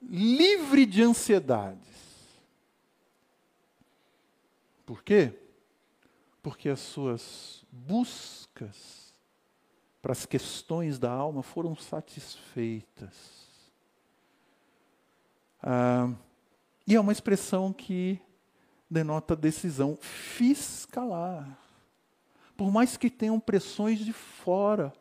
livre 0.03 0.85
de 0.87 1.03
ansiedades. 1.03 1.89
Por 4.85 5.03
quê? 5.03 5.33
Porque 6.43 6.69
as 6.69 6.81
suas 6.81 7.65
buscas 7.71 9.15
para 10.01 10.13
as 10.13 10.25
questões 10.25 10.99
da 10.99 11.11
alma 11.11 11.43
foram 11.43 11.77
satisfeitas. 11.77 13.38
Ah, 15.63 16.11
e 16.87 16.95
é 16.95 17.01
uma 17.01 17.13
expressão 17.13 17.73
que 17.73 18.21
denota 18.91 19.37
decisão. 19.37 19.99
Fiz 20.01 20.87
calar. 20.87 21.59
Por 22.57 22.73
mais 22.73 22.97
que 22.97 23.11
tenham 23.11 23.39
pressões 23.39 23.99
de 23.99 24.13
fora, 24.13 24.93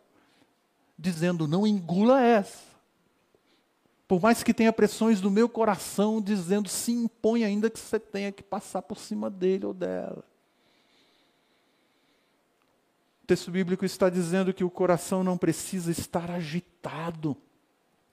dizendo 0.97 1.47
não 1.47 1.65
engula 1.65 2.21
essa. 2.21 2.67
Por 4.07 4.21
mais 4.21 4.41
que 4.41 4.53
tenha 4.53 4.71
pressões 4.71 5.19
do 5.19 5.29
meu 5.29 5.49
coração 5.49 6.21
dizendo 6.21 6.69
se 6.69 6.91
impõe 6.91 7.43
ainda 7.43 7.69
que 7.69 7.79
você 7.79 7.99
tenha 7.99 8.31
que 8.31 8.41
passar 8.41 8.81
por 8.81 8.97
cima 8.97 9.29
dele 9.29 9.65
ou 9.65 9.73
dela. 9.73 10.23
O 13.23 13.27
texto 13.27 13.51
bíblico 13.51 13.83
está 13.83 14.09
dizendo 14.09 14.53
que 14.53 14.63
o 14.63 14.69
coração 14.69 15.23
não 15.23 15.37
precisa 15.37 15.91
estar 15.91 16.31
agitado, 16.31 17.35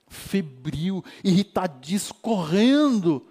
febril, 0.07 1.03
irritadiço, 1.23 2.13
correndo 2.15 3.25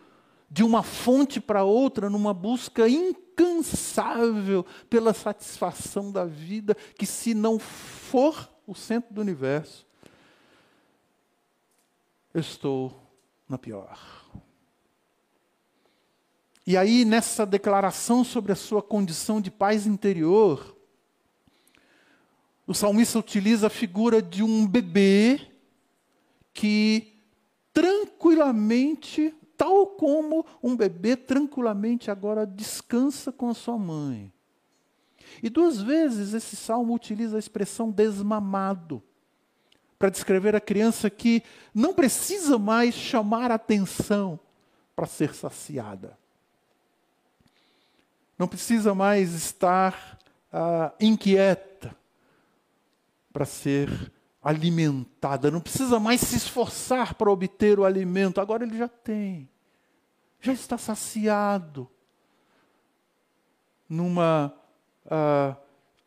de 0.50 0.62
uma 0.62 0.82
fonte 0.82 1.40
para 1.40 1.64
outra 1.64 2.08
numa 2.08 2.32
busca 2.32 2.88
incansável 2.88 4.64
pela 4.88 5.12
satisfação 5.12 6.12
da 6.12 6.24
vida, 6.24 6.76
que 6.96 7.06
se 7.06 7.34
não 7.34 7.58
for 7.58 8.48
o 8.66 8.74
centro 8.74 9.12
do 9.12 9.20
universo, 9.20 9.87
eu 12.32 12.40
estou 12.40 13.02
na 13.48 13.58
pior. 13.58 13.98
E 16.66 16.76
aí, 16.76 17.04
nessa 17.04 17.44
declaração 17.44 18.24
sobre 18.24 18.52
a 18.52 18.56
sua 18.56 18.82
condição 18.82 19.40
de 19.40 19.50
paz 19.50 19.87
interior, 19.87 20.74
o 22.66 22.72
salmista 22.72 23.18
utiliza 23.18 23.66
a 23.66 23.70
figura 23.70 24.22
de 24.22 24.42
um 24.42 24.66
bebê 24.66 25.53
que 26.54 27.12
tranquilamente, 27.72 29.34
tal 29.56 29.88
como 29.88 30.46
um 30.62 30.76
bebê 30.76 31.16
tranquilamente 31.16 32.10
agora 32.10 32.46
descansa 32.46 33.32
com 33.32 33.48
a 33.48 33.54
sua 33.54 33.76
mãe. 33.76 34.32
E 35.42 35.50
duas 35.50 35.82
vezes 35.82 36.32
esse 36.32 36.54
salmo 36.54 36.94
utiliza 36.94 37.36
a 37.36 37.40
expressão 37.40 37.90
desmamado 37.90 39.02
para 39.98 40.08
descrever 40.08 40.54
a 40.54 40.60
criança 40.60 41.10
que 41.10 41.42
não 41.74 41.92
precisa 41.92 42.58
mais 42.58 42.94
chamar 42.94 43.50
atenção 43.50 44.38
para 44.94 45.06
ser 45.06 45.34
saciada. 45.34 46.16
Não 48.38 48.46
precisa 48.46 48.94
mais 48.94 49.32
estar 49.32 50.18
ah, 50.52 50.92
inquieta 51.00 51.96
para 53.32 53.44
ser 53.44 54.12
alimentada, 54.44 55.50
não 55.50 55.61
precisa 55.61 55.98
mais 55.98 56.20
se 56.20 56.37
esforçar 56.37 57.14
para 57.14 57.30
obter 57.30 57.80
o 57.80 57.85
alimento, 57.85 58.42
agora 58.42 58.64
ele 58.64 58.76
já 58.76 58.87
tem, 58.87 59.48
já 60.38 60.52
está 60.52 60.76
saciado. 60.76 61.88
Numa 63.88 64.54
uh, 65.07 65.57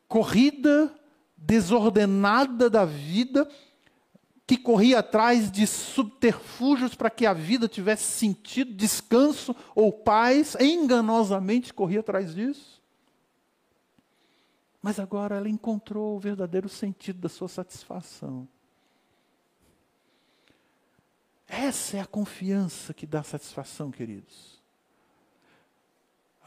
corrida 0.07 0.93
desordenada 1.35 2.69
da 2.69 2.85
vida, 2.85 3.49
que 4.45 4.55
corria 4.57 4.99
atrás 4.99 5.51
de 5.51 5.67
subterfúgios 5.67 6.95
para 6.95 7.09
que 7.09 7.25
a 7.25 7.33
vida 7.33 7.67
tivesse 7.67 8.03
sentido, 8.03 8.73
descanso 8.73 9.55
ou 9.75 9.91
paz, 9.91 10.55
enganosamente 10.59 11.73
corria 11.73 11.99
atrás 11.99 12.33
disso. 12.33 12.76
Mas 14.81 14.99
agora 14.99 15.35
ela 15.35 15.49
encontrou 15.49 16.15
o 16.15 16.19
verdadeiro 16.19 16.69
sentido 16.69 17.19
da 17.19 17.29
sua 17.29 17.47
satisfação. 17.47 18.47
Essa 21.47 21.97
é 21.97 21.99
a 22.01 22.05
confiança 22.05 22.93
que 22.93 23.07
dá 23.07 23.23
satisfação, 23.23 23.89
queridos. 23.89 24.57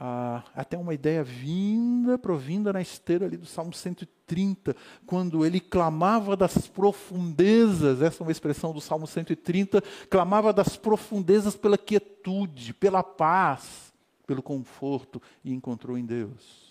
Ah, 0.02 0.42
até 0.54 0.78
uma 0.78 0.94
ideia 0.94 1.22
vinda, 1.22 2.16
provinda 2.16 2.72
na 2.72 2.80
esteira 2.80 3.26
ali 3.26 3.36
do 3.36 3.44
Salmo 3.44 3.72
130, 3.72 4.74
quando 5.06 5.44
ele 5.44 5.60
clamava 5.60 6.34
das 6.34 6.66
profundezas, 6.66 8.00
essa 8.00 8.22
é 8.22 8.24
uma 8.24 8.32
expressão 8.32 8.72
do 8.72 8.80
Salmo 8.80 9.06
130, 9.06 9.82
clamava 10.08 10.54
das 10.54 10.74
profundezas 10.74 11.54
pela 11.54 11.76
quietude, 11.76 12.72
pela 12.72 13.02
paz, 13.02 13.92
pelo 14.26 14.42
conforto, 14.42 15.20
e 15.44 15.52
encontrou 15.52 15.98
em 15.98 16.06
Deus. 16.06 16.69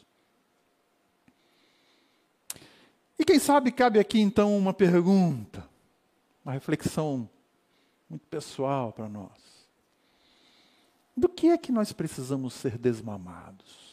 E 3.19 3.25
quem 3.25 3.37
sabe 3.37 3.69
cabe 3.69 3.99
aqui 3.99 4.21
então 4.21 4.57
uma 4.57 4.73
pergunta, 4.73 5.67
uma 6.43 6.53
reflexão 6.53 7.29
muito 8.09 8.25
pessoal 8.27 8.93
para 8.93 9.09
nós. 9.09 9.67
Do 11.17 11.27
que 11.27 11.49
é 11.49 11.57
que 11.57 11.69
nós 11.69 11.91
precisamos 11.91 12.53
ser 12.53 12.77
desmamados? 12.77 13.89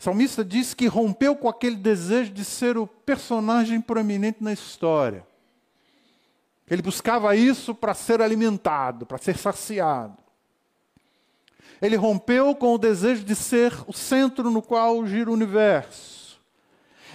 O 0.00 0.02
salmista 0.02 0.44
diz 0.44 0.74
que 0.74 0.88
rompeu 0.88 1.36
com 1.36 1.48
aquele 1.48 1.76
desejo 1.76 2.32
de 2.32 2.44
ser 2.44 2.76
o 2.76 2.88
personagem 2.88 3.80
proeminente 3.80 4.42
na 4.42 4.52
história. 4.52 5.24
Ele 6.68 6.82
buscava 6.82 7.36
isso 7.36 7.72
para 7.72 7.94
ser 7.94 8.20
alimentado, 8.20 9.06
para 9.06 9.18
ser 9.18 9.38
saciado. 9.38 10.18
Ele 11.80 11.94
rompeu 11.94 12.52
com 12.56 12.74
o 12.74 12.78
desejo 12.78 13.24
de 13.24 13.36
ser 13.36 13.72
o 13.86 13.92
centro 13.92 14.50
no 14.50 14.60
qual 14.60 15.06
gira 15.06 15.30
o 15.30 15.32
universo 15.32 16.15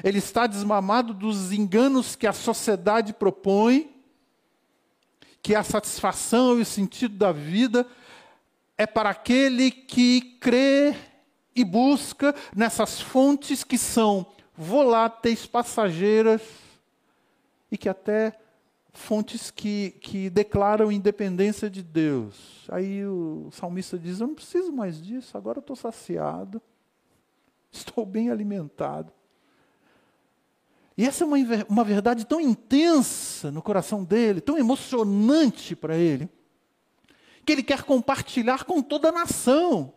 ele 0.04 0.20
está 0.20 0.48
desmamado 0.48 1.14
dos 1.14 1.52
enganos 1.52 2.16
que 2.16 2.28
a 2.28 2.34
sociedade 2.34 3.14
propõe, 3.14 3.90
que 5.42 5.56
a 5.56 5.64
satisfação 5.64 6.60
e 6.60 6.62
o 6.62 6.66
sentido 6.66 7.16
da 7.18 7.32
vida 7.32 7.86
é 8.78 8.86
para 8.86 9.10
aquele 9.10 9.72
que 9.72 10.38
crê 10.40 10.96
e 11.56 11.64
busca 11.64 12.34
nessas 12.56 13.02
fontes 13.02 13.64
que 13.64 13.78
são 13.78 14.26
voláteis, 14.56 15.46
passageiras 15.46 16.42
e 17.72 17.78
que 17.78 17.90
até 17.90 18.38
fontes 18.94 19.50
que, 19.50 19.92
que 20.02 20.30
declaram 20.30 20.92
independência 20.92 21.70
de 21.70 21.82
Deus. 21.82 22.66
Aí 22.70 23.06
o 23.06 23.50
salmista 23.52 23.98
diz: 23.98 24.20
Eu 24.20 24.28
não 24.28 24.36
preciso 24.36 24.72
mais 24.72 25.02
disso, 25.02 25.38
agora 25.38 25.60
eu 25.60 25.62
estou 25.62 25.76
saciado, 25.76 26.62
estou 27.72 28.06
bem 28.06 28.30
alimentado. 28.30 29.12
E 31.02 31.06
essa 31.08 31.24
é 31.24 31.28
uma, 31.28 31.38
uma 31.68 31.84
verdade 31.84 32.28
tão 32.28 32.40
intensa 32.40 33.50
no 33.50 33.60
coração 33.60 34.04
dele, 34.04 34.40
tão 34.40 34.56
emocionante 34.56 35.76
para 35.76 35.98
ele, 35.98 36.30
que 37.44 37.52
ele 37.52 37.64
quer 37.64 37.82
compartilhar 37.82 38.66
com 38.66 38.84
toda 38.84 39.10
a 39.10 39.12
nação. 39.12 39.96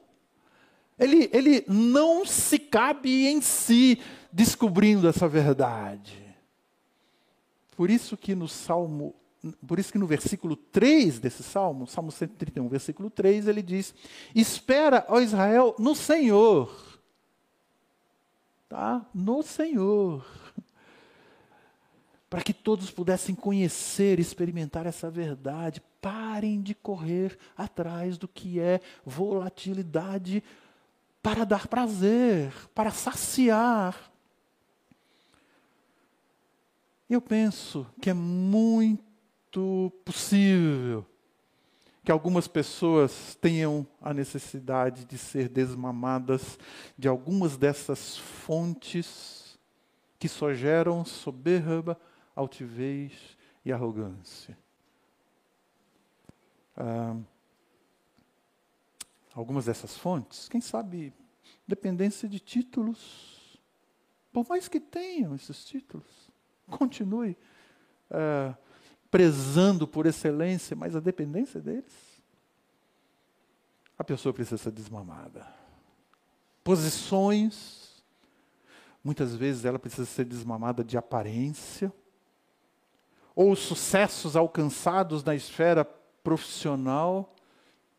Ele, 0.98 1.28
ele 1.30 1.62
não 1.68 2.24
se 2.24 2.58
cabe 2.58 3.26
em 3.26 3.42
si 3.42 4.00
descobrindo 4.32 5.06
essa 5.06 5.28
verdade. 5.28 6.24
Por 7.76 7.90
isso 7.90 8.16
que 8.16 8.34
no 8.34 8.48
Salmo, 8.48 9.14
por 9.66 9.78
isso 9.78 9.92
que 9.92 9.98
no 9.98 10.06
versículo 10.06 10.56
3 10.56 11.18
desse 11.18 11.42
Salmo, 11.42 11.86
Salmo 11.86 12.10
131, 12.10 12.66
versículo 12.66 13.10
3, 13.10 13.46
ele 13.46 13.60
diz: 13.60 13.94
Espera, 14.34 15.04
ó 15.10 15.20
Israel, 15.20 15.74
no 15.78 15.94
Senhor. 15.94 16.74
Tá? 18.70 19.04
No 19.12 19.42
Senhor. 19.42 20.43
Para 22.34 22.42
que 22.42 22.52
todos 22.52 22.90
pudessem 22.90 23.32
conhecer, 23.32 24.18
experimentar 24.18 24.86
essa 24.86 25.08
verdade, 25.08 25.80
parem 26.00 26.60
de 26.60 26.74
correr 26.74 27.38
atrás 27.56 28.18
do 28.18 28.26
que 28.26 28.58
é 28.58 28.80
volatilidade 29.06 30.42
para 31.22 31.44
dar 31.44 31.68
prazer, 31.68 32.52
para 32.74 32.90
saciar. 32.90 34.10
Eu 37.08 37.20
penso 37.20 37.86
que 38.02 38.10
é 38.10 38.14
muito 38.14 39.92
possível 40.04 41.06
que 42.02 42.10
algumas 42.10 42.48
pessoas 42.48 43.38
tenham 43.40 43.86
a 44.02 44.12
necessidade 44.12 45.04
de 45.04 45.16
ser 45.16 45.48
desmamadas 45.48 46.58
de 46.98 47.06
algumas 47.06 47.56
dessas 47.56 48.18
fontes 48.18 49.56
que 50.18 50.28
só 50.28 50.52
geram 50.52 51.04
soberba, 51.04 51.96
altivez 52.34 53.36
e 53.64 53.72
arrogância. 53.72 54.56
Ah, 56.76 57.16
algumas 59.34 59.66
dessas 59.66 59.96
fontes, 59.96 60.48
quem 60.48 60.60
sabe, 60.60 61.12
dependência 61.66 62.28
de 62.28 62.38
títulos, 62.38 63.60
por 64.32 64.46
mais 64.48 64.68
que 64.68 64.80
tenham 64.80 65.34
esses 65.34 65.64
títulos 65.64 66.30
continue 66.66 67.36
é, 68.10 68.54
prezando 69.10 69.86
por 69.86 70.06
excelência, 70.06 70.76
mas 70.76 70.96
a 70.96 71.00
dependência 71.00 71.60
deles, 71.60 72.22
a 73.96 74.02
pessoa 74.04 74.32
precisa 74.32 74.58
ser 74.58 74.72
desmamada. 74.72 75.46
Posições, 76.62 78.02
muitas 79.02 79.34
vezes 79.36 79.64
ela 79.64 79.78
precisa 79.78 80.06
ser 80.06 80.24
desmamada 80.24 80.82
de 80.82 80.96
aparência, 80.96 81.92
ou 83.34 83.54
sucessos 83.56 84.36
alcançados 84.36 85.24
na 85.24 85.34
esfera 85.34 85.84
profissional, 85.84 87.34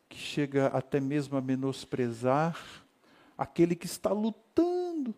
que 0.08 0.18
chega 0.18 0.68
até 0.68 0.98
mesmo 1.00 1.36
a 1.36 1.40
menosprezar 1.40 2.58
aquele 3.36 3.76
que 3.76 3.86
está 3.86 4.10
lutando 4.12 5.14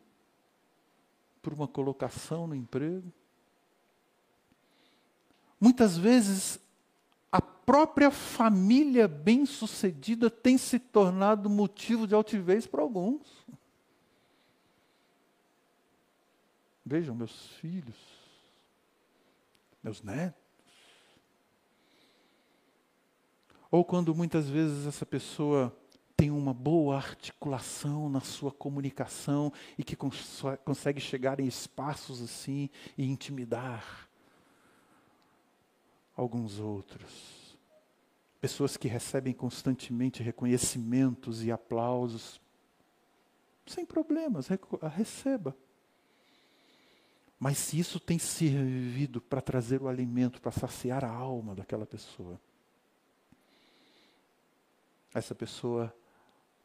por 1.41 1.53
uma 1.53 1.69
colocação 1.69 2.47
no 2.47 2.55
emprego. 2.55 3.13
Muitas 5.61 5.97
vezes, 5.97 6.59
a 7.31 7.41
própria 7.41 8.11
família 8.11 9.07
bem-sucedida 9.07 10.31
tem 10.31 10.59
se 10.59 10.79
tornado 10.79 11.49
motivo 11.49 12.07
de 12.07 12.15
altivez 12.15 12.67
para 12.67 12.83
alguns. 12.83 13.47
Vejam, 16.85 17.15
meus 17.15 17.49
filhos, 17.61 18.18
meus 19.83 20.03
netos. 20.03 20.49
Ou 23.71 23.85
quando 23.85 24.15
muitas 24.15 24.49
vezes 24.49 24.87
essa 24.87 25.05
pessoa 25.05 25.77
tem 26.17 26.31
uma 26.31 26.53
boa 26.53 26.97
articulação 26.97 28.09
na 28.09 28.21
sua 28.21 28.51
comunicação 28.51 29.53
e 29.79 29.85
que 29.85 29.95
cons 29.95 30.43
consegue 30.65 31.01
chegar 31.01 31.39
em 31.39 31.47
espaços 31.47 32.21
assim 32.21 32.69
e 32.97 33.05
intimidar 33.05 34.09
alguns 36.17 36.59
outros. 36.59 37.57
Pessoas 38.41 38.77
que 38.77 38.89
recebem 38.89 39.33
constantemente 39.33 40.23
reconhecimentos 40.23 41.45
e 41.45 41.53
aplausos. 41.53 42.41
Sem 43.67 43.87
problemas, 43.87 44.49
receba. 44.95 45.57
Mas 47.39 47.59
se 47.59 47.79
isso 47.79 48.01
tem 48.01 48.19
servido 48.19 49.21
para 49.21 49.41
trazer 49.41 49.81
o 49.81 49.89
alimento, 49.89 50.41
para 50.41 50.51
saciar 50.51 51.05
a 51.05 51.11
alma 51.11 51.55
daquela 51.55 51.87
pessoa, 51.87 52.41
essa 55.15 55.35
pessoa 55.35 55.95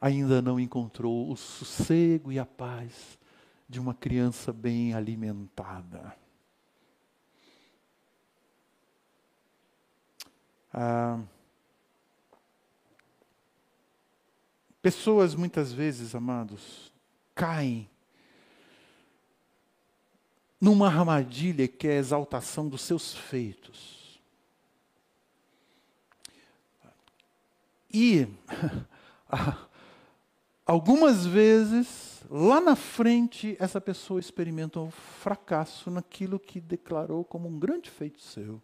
ainda 0.01 0.41
não 0.41 0.59
encontrou 0.59 1.31
o 1.31 1.37
sossego 1.37 2.31
e 2.31 2.39
a 2.39 2.45
paz 2.45 3.17
de 3.69 3.79
uma 3.79 3.93
criança 3.93 4.51
bem 4.51 4.93
alimentada. 4.93 6.15
Ah, 10.73 11.21
pessoas 14.81 15.35
muitas 15.35 15.71
vezes, 15.71 16.15
amados, 16.15 16.91
caem 17.35 17.89
numa 20.63 20.87
armadilha 20.87 21.67
que 21.67 21.89
é 21.89 21.91
a 21.91 21.99
exaltação 21.99 22.69
dos 22.69 22.83
seus 22.83 23.13
feitos. 23.13 24.21
E 27.93 28.25
algumas 30.65 31.25
vezes, 31.25 32.23
lá 32.31 32.61
na 32.61 32.77
frente, 32.77 33.57
essa 33.59 33.81
pessoa 33.81 34.21
experimenta 34.21 34.79
um 34.79 34.89
fracasso 34.89 35.91
naquilo 35.91 36.39
que 36.39 36.61
declarou 36.61 37.25
como 37.25 37.49
um 37.49 37.59
grande 37.59 37.89
feito 37.89 38.21
seu. 38.21 38.61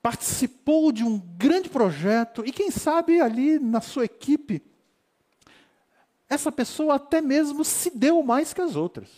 participou 0.00 0.92
de 0.92 1.02
um 1.02 1.18
grande 1.18 1.70
projeto 1.70 2.44
e, 2.44 2.52
quem 2.52 2.70
sabe, 2.70 3.22
ali 3.22 3.58
na 3.58 3.80
sua 3.80 4.04
equipe, 4.04 4.62
essa 6.28 6.50
pessoa 6.50 6.94
até 6.94 7.20
mesmo 7.20 7.64
se 7.64 7.90
deu 7.90 8.22
mais 8.22 8.52
que 8.52 8.60
as 8.60 8.76
outras. 8.76 9.08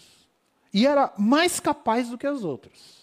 E 0.73 0.87
era 0.87 1.13
mais 1.17 1.61
capaz 1.61 2.09
do 2.09 2.19
que 2.19 2.27
as 2.27 2.45
outras. 2.45 2.97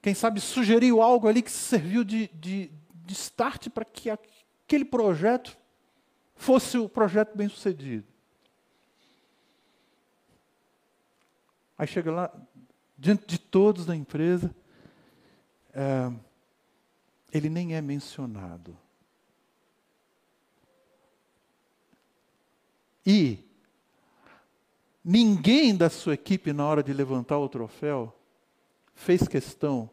Quem 0.00 0.14
sabe 0.14 0.40
sugeriu 0.40 1.02
algo 1.02 1.26
ali 1.26 1.42
que 1.42 1.50
serviu 1.50 2.04
de, 2.04 2.28
de, 2.28 2.70
de 2.94 3.12
start 3.12 3.68
para 3.70 3.84
que 3.84 4.08
aquele 4.08 4.84
projeto 4.84 5.58
fosse 6.36 6.78
o 6.78 6.88
projeto 6.88 7.36
bem 7.36 7.48
sucedido. 7.48 8.06
Aí 11.78 11.86
chega 11.86 12.10
lá, 12.10 12.32
diante 12.96 13.26
de 13.26 13.38
todos 13.38 13.84
da 13.84 13.96
empresa, 13.96 14.54
é, 15.74 16.12
ele 17.32 17.50
nem 17.50 17.74
é 17.74 17.82
mencionado. 17.82 18.78
E 23.06 23.38
ninguém 25.04 25.76
da 25.76 25.88
sua 25.88 26.14
equipe, 26.14 26.52
na 26.52 26.66
hora 26.66 26.82
de 26.82 26.92
levantar 26.92 27.38
o 27.38 27.48
troféu, 27.48 28.12
fez 28.94 29.28
questão 29.28 29.88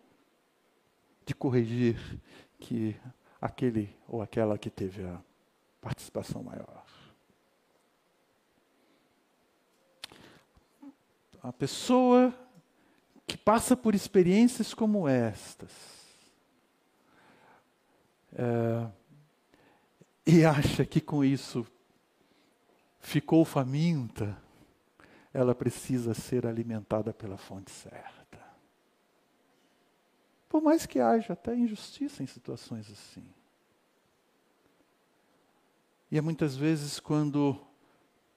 de 1.23 1.35
corrigir 1.35 2.19
que 2.59 2.95
aquele 3.39 3.95
ou 4.07 4.21
aquela 4.21 4.57
que 4.57 4.69
teve 4.69 5.03
a 5.03 5.21
participação 5.79 6.41
maior. 6.41 6.83
A 11.43 11.51
pessoa 11.51 12.33
que 13.27 13.37
passa 13.37 13.75
por 13.75 13.93
experiências 13.93 14.73
como 14.73 15.07
estas 15.07 15.71
é, 18.35 18.87
e 20.25 20.45
acha 20.45 20.85
que 20.85 21.01
com 21.01 21.23
isso 21.23 21.67
ficou 23.03 23.43
faminta, 23.43 24.35
ela 25.33 25.53
precisa 25.53 26.13
ser 26.13 26.47
alimentada 26.47 27.13
pela 27.13 27.37
fonte 27.37 27.69
certa. 27.69 28.39
Por 30.47 30.61
mais 30.61 30.85
que 30.85 30.99
haja 30.99 31.33
até 31.33 31.55
injustiça 31.55 32.23
em 32.23 32.27
situações 32.27 32.89
assim. 32.89 33.25
E 36.09 36.17
é 36.17 36.21
muitas 36.21 36.55
vezes 36.55 36.99
quando, 36.99 37.59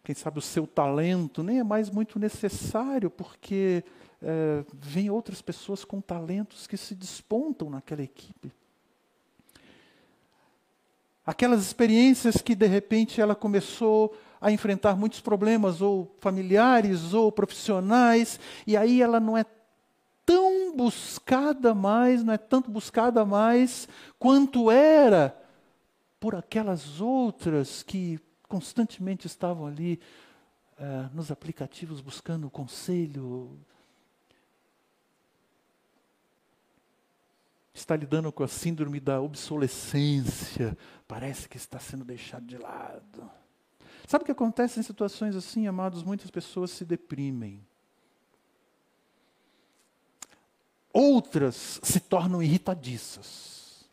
quem 0.02 0.14
sabe, 0.14 0.38
o 0.38 0.42
seu 0.42 0.66
talento 0.66 1.42
nem 1.42 1.60
é 1.60 1.64
mais 1.64 1.88
muito 1.88 2.18
necessário, 2.18 3.10
porque 3.10 3.84
é, 4.20 4.64
vem 4.72 5.10
outras 5.10 5.40
pessoas 5.40 5.84
com 5.84 6.00
talentos 6.00 6.66
que 6.66 6.76
se 6.76 6.94
despontam 6.94 7.70
naquela 7.70 8.02
equipe. 8.02 8.52
Aquelas 11.24 11.60
experiências 11.60 12.36
que 12.36 12.54
de 12.54 12.66
repente 12.66 13.20
ela 13.20 13.34
começou 13.34 14.16
a 14.40 14.50
enfrentar 14.50 14.96
muitos 14.96 15.20
problemas, 15.20 15.80
ou 15.80 16.14
familiares, 16.20 17.14
ou 17.14 17.30
profissionais, 17.32 18.38
e 18.66 18.76
aí 18.76 19.00
ela 19.02 19.18
não 19.18 19.36
é 19.36 19.44
tão 20.24 20.76
buscada 20.76 21.72
mais, 21.72 22.24
não 22.24 22.34
é 22.34 22.38
tanto 22.38 22.70
buscada 22.70 23.24
mais 23.24 23.88
quanto 24.18 24.70
era 24.70 25.40
por 26.18 26.34
aquelas 26.34 27.00
outras 27.00 27.82
que 27.82 28.18
constantemente 28.48 29.26
estavam 29.26 29.66
ali 29.66 30.00
uh, 30.78 31.14
nos 31.14 31.30
aplicativos 31.30 32.00
buscando 32.00 32.50
conselho. 32.50 33.56
Está 37.72 37.94
lidando 37.94 38.32
com 38.32 38.42
a 38.42 38.48
síndrome 38.48 38.98
da 38.98 39.20
obsolescência, 39.20 40.76
parece 41.06 41.48
que 41.48 41.56
está 41.56 41.78
sendo 41.78 42.04
deixado 42.04 42.46
de 42.46 42.56
lado. 42.56 43.30
Sabe 44.06 44.22
o 44.22 44.24
que 44.24 44.32
acontece 44.32 44.78
em 44.78 44.82
situações 44.82 45.34
assim, 45.34 45.66
amados? 45.66 46.04
Muitas 46.04 46.30
pessoas 46.30 46.70
se 46.70 46.84
deprimem. 46.84 47.66
Outras 50.92 51.80
se 51.82 51.98
tornam 52.00 52.42
irritadiças. 52.42 53.84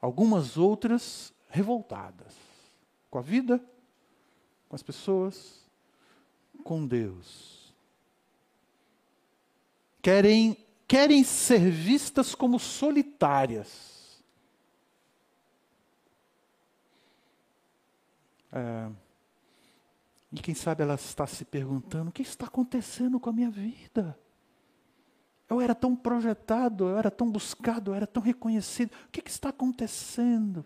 Algumas 0.00 0.56
outras 0.56 1.32
revoltadas 1.48 2.34
com 3.10 3.18
a 3.18 3.22
vida, 3.22 3.62
com 4.68 4.76
as 4.76 4.82
pessoas, 4.82 5.64
com 6.62 6.86
Deus. 6.86 7.74
Querem, 10.00 10.56
querem 10.86 11.24
ser 11.24 11.70
vistas 11.70 12.34
como 12.34 12.58
solitárias. 12.58 13.93
É, 18.54 18.88
e 20.32 20.40
quem 20.40 20.54
sabe 20.54 20.82
ela 20.82 20.94
está 20.94 21.26
se 21.26 21.44
perguntando: 21.44 22.10
o 22.10 22.12
que 22.12 22.22
está 22.22 22.46
acontecendo 22.46 23.18
com 23.18 23.28
a 23.28 23.32
minha 23.32 23.50
vida? 23.50 24.16
Eu 25.50 25.60
era 25.60 25.74
tão 25.74 25.94
projetado, 25.94 26.88
eu 26.88 26.96
era 26.96 27.10
tão 27.10 27.30
buscado, 27.30 27.90
eu 27.90 27.94
era 27.94 28.06
tão 28.06 28.22
reconhecido. 28.22 28.92
O 29.06 29.10
que, 29.10 29.20
que 29.20 29.30
está 29.30 29.50
acontecendo? 29.50 30.64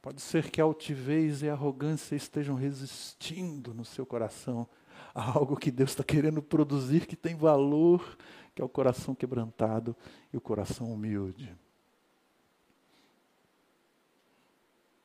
Pode 0.00 0.20
ser 0.20 0.50
que 0.50 0.60
a 0.60 0.64
altivez 0.64 1.42
e 1.42 1.48
a 1.48 1.52
arrogância 1.52 2.14
estejam 2.14 2.54
resistindo 2.54 3.74
no 3.74 3.84
seu 3.84 4.06
coração 4.06 4.66
a 5.14 5.32
algo 5.32 5.56
que 5.56 5.70
Deus 5.70 5.90
está 5.90 6.04
querendo 6.04 6.40
produzir 6.42 7.06
que 7.06 7.16
tem 7.16 7.34
valor, 7.34 8.16
que 8.54 8.62
é 8.62 8.64
o 8.64 8.68
coração 8.68 9.14
quebrantado 9.14 9.96
e 10.32 10.36
o 10.36 10.40
coração 10.40 10.92
humilde. 10.92 11.54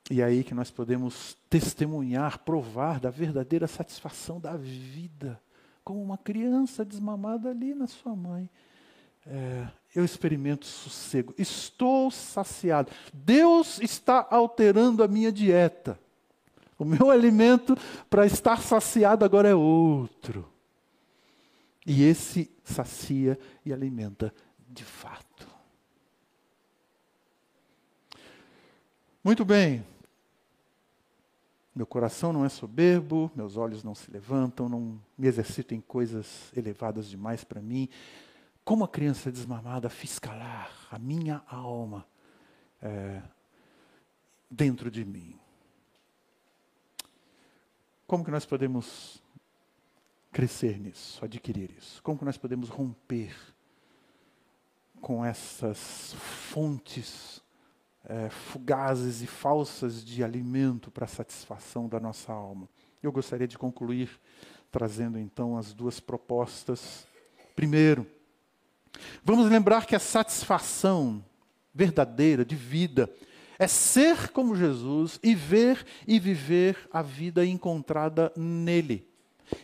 E 0.09 0.21
aí 0.21 0.43
que 0.43 0.53
nós 0.53 0.69
podemos 0.69 1.35
testemunhar, 1.49 2.39
provar 2.39 2.99
da 2.99 3.09
verdadeira 3.09 3.67
satisfação 3.67 4.39
da 4.39 4.55
vida 4.55 5.41
como 5.83 6.01
uma 6.01 6.17
criança 6.17 6.83
desmamada 6.83 7.49
ali 7.49 7.75
na 7.75 7.87
sua 7.87 8.15
mãe. 8.15 8.49
É, 9.25 9.67
eu 9.95 10.03
experimento 10.03 10.65
sossego, 10.65 11.33
estou 11.37 12.09
saciado. 12.11 12.91
Deus 13.13 13.79
está 13.79 14.27
alterando 14.29 15.03
a 15.03 15.07
minha 15.07 15.31
dieta. 15.31 15.99
O 16.77 16.83
meu 16.83 17.09
alimento 17.09 17.77
para 18.09 18.25
estar 18.25 18.61
saciado 18.61 19.23
agora 19.23 19.47
é 19.49 19.55
outro. 19.55 20.51
E 21.85 22.03
esse 22.03 22.51
sacia 22.63 23.39
e 23.63 23.71
alimenta 23.71 24.33
de 24.67 24.83
fato. 24.83 25.47
Muito 29.23 29.45
bem, 29.45 29.83
meu 31.75 31.85
coração 31.85 32.31
não 32.31 32.45
é 32.45 32.49
soberbo, 32.49 33.29
meus 33.35 33.57
olhos 33.57 33.83
não 33.83 33.93
se 33.93 34.09
levantam, 34.09 34.69
não 34.69 35.01
me 35.17 35.27
exercito 35.27 35.75
em 35.75 35.81
coisas 35.81 36.49
elevadas 36.55 37.09
demais 37.09 37.43
para 37.43 37.61
mim. 37.61 37.89
Como 38.63 38.85
a 38.85 38.87
criança 38.87 39.29
desmamada, 39.29 39.89
fiz 39.89 40.17
calar 40.17 40.71
a 40.89 40.97
minha 40.97 41.43
alma 41.45 42.07
é, 42.81 43.21
dentro 44.49 44.89
de 44.89 45.03
mim. 45.03 45.37
Como 48.07 48.23
que 48.23 48.31
nós 48.31 48.45
podemos 48.45 49.21
crescer 50.31 50.79
nisso, 50.79 51.23
adquirir 51.25 51.71
isso? 51.77 52.01
Como 52.01 52.17
que 52.17 52.25
nós 52.25 52.37
podemos 52.37 52.69
romper 52.69 53.35
com 55.01 55.25
essas 55.25 56.13
fontes 56.13 57.43
é, 58.07 58.29
fugazes 58.29 59.21
e 59.21 59.27
falsas 59.27 60.03
de 60.03 60.23
alimento 60.23 60.91
para 60.91 61.05
a 61.05 61.07
satisfação 61.07 61.87
da 61.87 61.99
nossa 61.99 62.31
alma. 62.31 62.69
Eu 63.01 63.11
gostaria 63.11 63.47
de 63.47 63.57
concluir 63.57 64.09
trazendo 64.71 65.17
então 65.17 65.57
as 65.57 65.73
duas 65.73 65.99
propostas. 65.99 67.07
Primeiro, 67.55 68.05
vamos 69.23 69.49
lembrar 69.49 69.85
que 69.85 69.95
a 69.95 69.99
satisfação 69.99 71.23
verdadeira 71.73 72.45
de 72.45 72.55
vida 72.55 73.09
é 73.57 73.67
ser 73.67 74.29
como 74.31 74.55
Jesus 74.55 75.19
e 75.23 75.33
ver 75.33 75.85
e 76.07 76.19
viver 76.19 76.77
a 76.91 77.01
vida 77.01 77.45
encontrada 77.45 78.31
nele. 78.35 79.07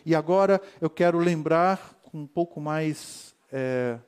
E 0.06 0.14
agora 0.14 0.60
eu 0.80 0.88
quero 0.88 1.18
lembrar 1.18 1.94
um 2.12 2.26
pouco 2.26 2.60
mais 2.60 3.34
é, 3.50 3.98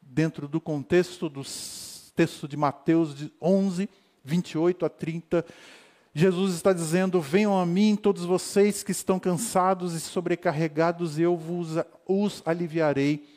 dentro 0.00 0.48
do 0.48 0.60
contexto 0.60 1.28
dos 1.28 1.95
texto 2.16 2.48
de 2.48 2.56
Mateus 2.56 3.14
11, 3.40 3.88
28 4.24 4.86
a 4.86 4.88
30. 4.88 5.44
Jesus 6.14 6.54
está 6.54 6.72
dizendo: 6.72 7.20
Venham 7.20 7.60
a 7.60 7.66
mim 7.66 7.94
todos 7.94 8.24
vocês 8.24 8.82
que 8.82 8.90
estão 8.90 9.20
cansados 9.20 9.92
e 9.92 10.00
sobrecarregados, 10.00 11.18
e 11.18 11.22
eu 11.22 11.36
vos 11.36 11.76
os 12.08 12.42
aliviarei. 12.46 13.28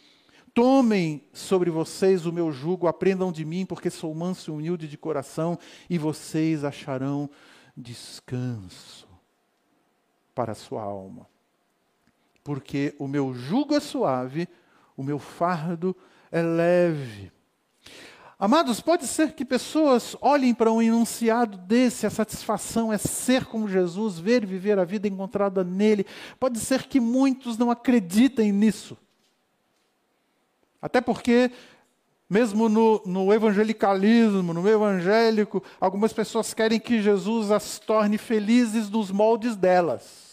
Tomem 0.54 1.22
sobre 1.34 1.70
vocês 1.70 2.26
o 2.26 2.32
meu 2.32 2.52
jugo, 2.52 2.88
aprendam 2.88 3.32
de 3.32 3.46
mim, 3.46 3.66
porque 3.66 3.90
sou 3.90 4.16
manso 4.16 4.50
e 4.50 4.54
humilde 4.54 4.88
de 4.88 4.98
coração, 4.98 5.60
e 5.90 5.98
vocês 5.98 6.64
acharão 6.64 7.30
descanso 7.76 9.08
para 10.34 10.54
a 10.54 10.56
sua 10.56 10.82
alma. 10.82 11.28
Porque 12.44 12.96
o 12.98 13.08
meu 13.08 13.34
jugo 13.34 13.76
é 13.76 13.80
suave, 13.80 14.48
o 14.96 15.04
meu 15.04 15.20
fardo 15.20 15.96
é 16.32 16.42
leve. 16.42 17.32
Amados, 18.42 18.80
pode 18.80 19.06
ser 19.06 19.34
que 19.34 19.44
pessoas 19.44 20.16
olhem 20.22 20.54
para 20.54 20.72
um 20.72 20.82
enunciado 20.82 21.58
desse, 21.58 22.06
a 22.06 22.10
satisfação 22.10 22.94
é 22.94 22.98
ser 22.98 23.44
como 23.44 23.68
Jesus, 23.68 24.18
ver 24.18 24.44
e 24.44 24.46
viver 24.46 24.80
a 24.80 24.86
vida 24.86 25.10
encontrada 25.10 25.62
nele. 25.62 26.06
Pode 26.40 26.58
ser 26.58 26.88
que 26.88 27.02
muitos 27.02 27.58
não 27.58 27.70
acreditem 27.70 28.54
nisso. 28.54 28.98
Até 30.82 31.02
porque, 31.02 31.52
mesmo 32.30 32.70
no, 32.70 33.02
no 33.06 33.34
evangelicalismo, 33.34 34.54
no 34.54 34.70
evangélico, 34.70 35.62
algumas 35.78 36.14
pessoas 36.14 36.54
querem 36.54 36.80
que 36.80 37.02
Jesus 37.02 37.52
as 37.52 37.78
torne 37.78 38.18
felizes 38.18 38.90
nos 38.90 39.12
moldes 39.12 39.58
delas. 39.58 40.30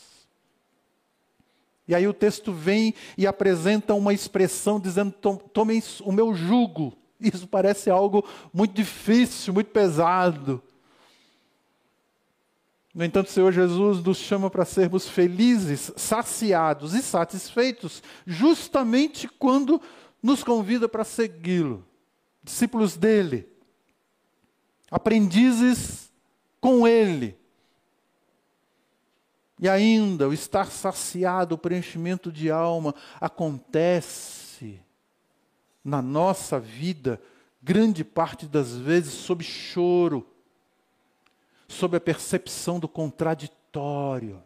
E 1.88 1.94
aí 1.94 2.06
o 2.06 2.14
texto 2.14 2.52
vem 2.52 2.94
e 3.18 3.26
apresenta 3.26 3.94
uma 3.94 4.14
expressão 4.14 4.78
dizendo: 4.78 5.12
tomem 5.52 5.82
o 6.04 6.12
meu 6.12 6.32
jugo 6.32 6.96
isso 7.20 7.46
parece 7.46 7.90
algo 7.90 8.26
muito 8.52 8.74
difícil, 8.74 9.54
muito 9.54 9.70
pesado. 9.70 10.62
No 12.94 13.04
entanto, 13.04 13.28
o 13.28 13.30
Senhor 13.30 13.52
Jesus 13.52 14.02
nos 14.02 14.16
chama 14.16 14.48
para 14.48 14.64
sermos 14.64 15.06
felizes, 15.06 15.92
saciados 15.96 16.94
e 16.94 17.02
satisfeitos, 17.02 18.02
justamente 18.26 19.28
quando 19.28 19.80
nos 20.22 20.42
convida 20.42 20.88
para 20.88 21.04
segui-lo, 21.04 21.86
discípulos 22.42 22.96
dele, 22.96 23.46
aprendizes 24.90 26.10
com 26.60 26.88
ele. 26.88 27.36
E 29.60 29.68
ainda, 29.68 30.28
o 30.28 30.32
estar 30.32 30.70
saciado, 30.70 31.54
o 31.54 31.58
preenchimento 31.58 32.30
de 32.30 32.50
alma, 32.50 32.94
acontece 33.20 34.45
na 35.86 36.02
nossa 36.02 36.58
vida, 36.58 37.22
grande 37.62 38.02
parte 38.02 38.44
das 38.44 38.76
vezes, 38.76 39.14
sob 39.14 39.44
choro, 39.44 40.26
sob 41.68 41.96
a 41.96 42.00
percepção 42.00 42.80
do 42.80 42.88
contraditório, 42.88 44.42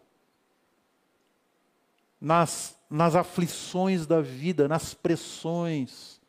nas, 2.21 2.77
nas 2.87 3.15
aflições 3.15 4.05
da 4.05 4.21
vida, 4.21 4.67
nas 4.67 4.93
pressões, 4.93 6.21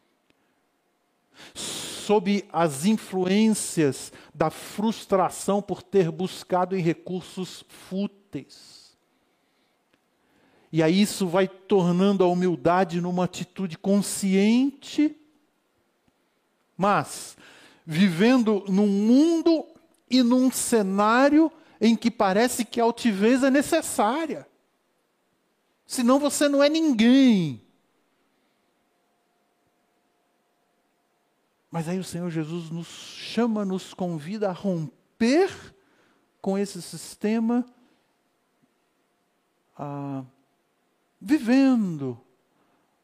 sob 1.55 2.49
as 2.51 2.87
influências 2.87 4.11
da 4.33 4.49
frustração 4.49 5.61
por 5.61 5.83
ter 5.83 6.11
buscado 6.11 6.75
em 6.75 6.81
recursos 6.81 7.63
fúteis. 7.69 8.72
E 10.73 10.83
aí 10.83 11.03
isso 11.03 11.29
vai 11.29 11.47
tornando 11.47 12.25
a 12.25 12.27
humildade 12.27 12.99
numa 12.99 13.25
atitude 13.25 13.77
consciente, 13.77 15.15
mas 16.77 17.37
vivendo 17.85 18.65
num 18.69 18.87
mundo 18.87 19.67
e 20.09 20.23
num 20.23 20.51
cenário 20.51 21.53
em 21.79 21.95
que 21.95 22.11
parece 22.11 22.65
que 22.65 22.81
a 22.81 22.85
altivez 22.85 23.43
é 23.43 23.51
necessária. 23.51 24.49
Senão 25.87 26.19
você 26.19 26.49
não 26.49 26.63
é 26.63 26.71
ninguém. 26.71 27.61
Mas 31.71 31.89
aí 31.89 31.99
o 31.99 32.05
Senhor 32.05 32.31
Jesus 32.31 32.71
nos 32.71 32.87
chama, 32.87 33.65
nos 33.65 33.93
convida 33.93 34.49
a 34.49 34.53
romper 34.53 35.51
com 36.41 36.57
esse 36.57 36.81
sistema, 36.81 37.65
ah, 39.77 40.25
vivendo, 41.23 42.21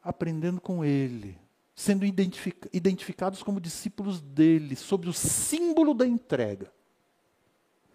aprendendo 0.02 0.60
com 0.60 0.84
Ele, 0.84 1.38
sendo 1.74 2.04
identific 2.04 2.68
identificados 2.72 3.42
como 3.42 3.60
discípulos 3.60 4.20
dele, 4.20 4.74
sob 4.74 5.08
o 5.08 5.12
símbolo 5.12 5.94
da 5.94 6.06
entrega. 6.06 6.72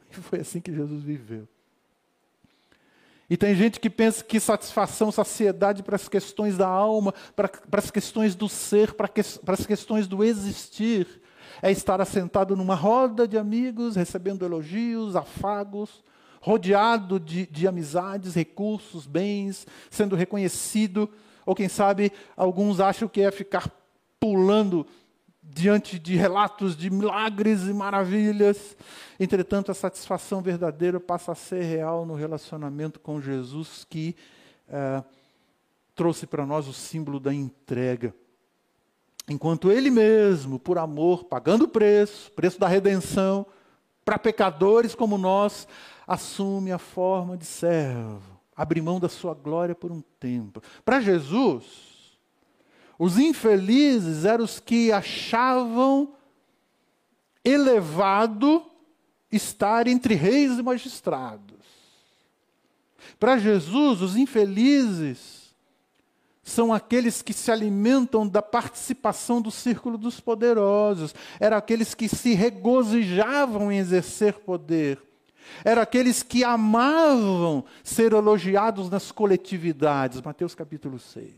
E 0.09 0.15
foi 0.15 0.39
assim 0.39 0.61
que 0.61 0.73
Jesus 0.73 1.03
viveu. 1.03 1.47
E 3.29 3.35
tem 3.35 3.55
gente 3.55 3.79
que 3.79 3.89
pensa 3.89 4.23
que 4.23 4.39
satisfação, 4.39 5.11
saciedade 5.11 5.81
para 5.81 5.95
as 5.95 6.07
questões 6.07 6.57
da 6.57 6.67
alma, 6.67 7.13
para, 7.35 7.49
para 7.49 7.79
as 7.79 7.89
questões 7.89 8.35
do 8.35 8.47
ser, 8.47 8.93
para, 8.93 9.07
que, 9.07 9.23
para 9.39 9.55
as 9.55 9.65
questões 9.65 10.07
do 10.07 10.23
existir, 10.23 11.21
é 11.61 11.71
estar 11.71 11.99
assentado 11.99 12.55
numa 12.55 12.75
roda 12.75 13.27
de 13.27 13.37
amigos, 13.37 13.95
recebendo 13.95 14.45
elogios, 14.45 15.15
afagos, 15.15 16.03
rodeado 16.43 17.21
de, 17.21 17.47
de 17.47 17.65
amizades, 17.65 18.35
recursos, 18.35 19.07
bens, 19.07 19.65
sendo 19.89 20.13
reconhecido. 20.13 21.09
Ou 21.45 21.55
quem 21.55 21.69
sabe, 21.69 22.11
alguns 22.35 22.81
acham 22.81 23.07
que 23.07 23.21
é 23.21 23.31
ficar 23.31 23.71
pulando 24.19 24.85
diante 25.41 25.97
de 25.97 26.17
relatos 26.17 26.75
de 26.75 26.89
milagres 26.89 27.61
e 27.61 27.73
maravilhas. 27.73 28.75
Entretanto, 29.17 29.71
a 29.71 29.73
satisfação 29.73 30.41
verdadeira 30.41 30.99
passa 30.99 31.31
a 31.31 31.35
ser 31.35 31.63
real 31.63 32.05
no 32.05 32.13
relacionamento 32.13 32.99
com 32.99 33.21
Jesus, 33.21 33.87
que 33.89 34.13
é, 34.67 35.01
trouxe 35.95 36.27
para 36.27 36.45
nós 36.45 36.67
o 36.67 36.73
símbolo 36.73 37.21
da 37.21 37.33
entrega. 37.33 38.13
Enquanto 39.29 39.71
Ele 39.71 39.89
mesmo, 39.89 40.59
por 40.59 40.77
amor, 40.77 41.23
pagando 41.23 41.63
o 41.63 41.69
preço, 41.69 42.29
preço 42.33 42.59
da 42.59 42.67
redenção, 42.67 43.45
para 44.03 44.19
pecadores 44.19 44.93
como 44.93 45.17
nós, 45.17 45.65
assume 46.07 46.71
a 46.71 46.77
forma 46.77 47.37
de 47.37 47.45
servo, 47.45 48.39
abre 48.55 48.81
mão 48.81 48.99
da 48.99 49.09
sua 49.09 49.33
glória 49.33 49.73
por 49.73 49.91
um 49.91 50.01
tempo. 50.19 50.61
Para 50.83 50.99
Jesus, 50.99 52.17
os 52.97 53.17
infelizes 53.17 54.25
eram 54.25 54.45
os 54.45 54.59
que 54.59 54.91
achavam 54.91 56.13
elevado 57.43 58.63
estar 59.31 59.87
entre 59.87 60.13
reis 60.13 60.57
e 60.57 60.63
magistrados. 60.63 61.53
Para 63.19 63.37
Jesus, 63.37 64.01
os 64.01 64.15
infelizes 64.15 65.43
são 66.43 66.73
aqueles 66.73 67.21
que 67.21 67.33
se 67.33 67.51
alimentam 67.51 68.27
da 68.27 68.41
participação 68.41 69.41
do 69.41 69.49
círculo 69.49 69.97
dos 69.97 70.19
poderosos, 70.19 71.15
eram 71.39 71.57
aqueles 71.57 71.93
que 71.93 72.09
se 72.09 72.33
regozijavam 72.33 73.71
em 73.71 73.77
exercer 73.77 74.33
poder, 74.39 75.01
eram 75.63 75.81
aqueles 75.81 76.23
que 76.23 76.43
amavam 76.43 77.65
ser 77.83 78.13
elogiados 78.13 78.89
nas 78.89 79.11
coletividades. 79.11 80.21
Mateus 80.21 80.55
capítulo 80.55 80.99
6. 80.99 81.33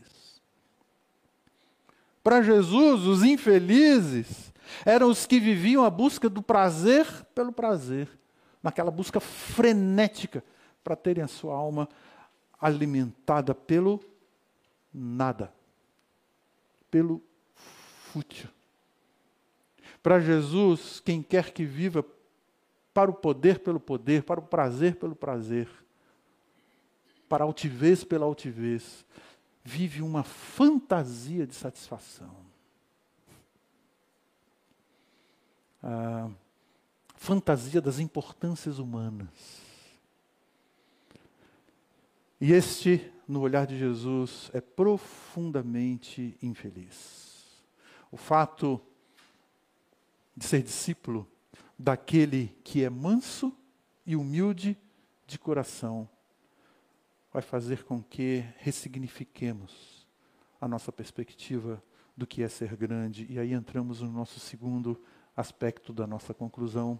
Para 2.22 2.42
Jesus, 2.42 3.02
os 3.02 3.22
infelizes 3.22 4.52
eram 4.84 5.08
os 5.08 5.26
que 5.26 5.38
viviam 5.38 5.84
a 5.84 5.90
busca 5.90 6.28
do 6.28 6.42
prazer 6.42 7.06
pelo 7.34 7.52
prazer, 7.52 8.08
naquela 8.62 8.90
busca 8.90 9.20
frenética 9.20 10.42
para 10.82 10.96
terem 10.96 11.22
a 11.22 11.28
sua 11.28 11.54
alma 11.54 11.88
alimentada 12.60 13.54
pelo 13.54 14.00
nada, 14.92 15.52
pelo 16.90 17.22
fútil. 17.54 18.48
Para 20.02 20.20
Jesus, 20.20 21.00
quem 21.04 21.22
quer 21.22 21.52
que 21.52 21.64
viva 21.64 22.02
para 22.96 23.10
o 23.10 23.14
poder 23.14 23.58
pelo 23.58 23.78
poder, 23.78 24.22
para 24.22 24.40
o 24.40 24.42
prazer 24.42 24.96
pelo 24.96 25.14
prazer, 25.14 25.68
para 27.28 27.44
a 27.44 27.46
altivez 27.46 28.02
pela 28.02 28.24
altivez, 28.24 29.04
vive 29.62 30.00
uma 30.00 30.22
fantasia 30.22 31.46
de 31.46 31.54
satisfação. 31.54 32.34
A 35.82 36.30
fantasia 37.16 37.82
das 37.82 37.98
importâncias 37.98 38.78
humanas. 38.78 39.60
E 42.40 42.50
este, 42.50 43.12
no 43.28 43.42
olhar 43.42 43.66
de 43.66 43.78
Jesus, 43.78 44.50
é 44.54 44.60
profundamente 44.62 46.34
infeliz. 46.40 47.60
O 48.10 48.16
fato 48.16 48.80
de 50.34 50.46
ser 50.46 50.62
discípulo 50.62 51.28
daquele 51.78 52.56
que 52.64 52.84
é 52.84 52.90
manso 52.90 53.56
e 54.04 54.16
humilde 54.16 54.76
de 55.26 55.38
coração 55.38 56.08
vai 57.32 57.42
fazer 57.42 57.84
com 57.84 58.02
que 58.02 58.44
ressignifiquemos 58.58 60.06
a 60.60 60.66
nossa 60.66 60.90
perspectiva 60.90 61.82
do 62.16 62.26
que 62.26 62.42
é 62.42 62.48
ser 62.48 62.74
grande. 62.76 63.26
E 63.28 63.38
aí 63.38 63.52
entramos 63.52 64.00
no 64.00 64.10
nosso 64.10 64.40
segundo 64.40 64.98
aspecto 65.36 65.92
da 65.92 66.06
nossa 66.06 66.32
conclusão, 66.32 66.98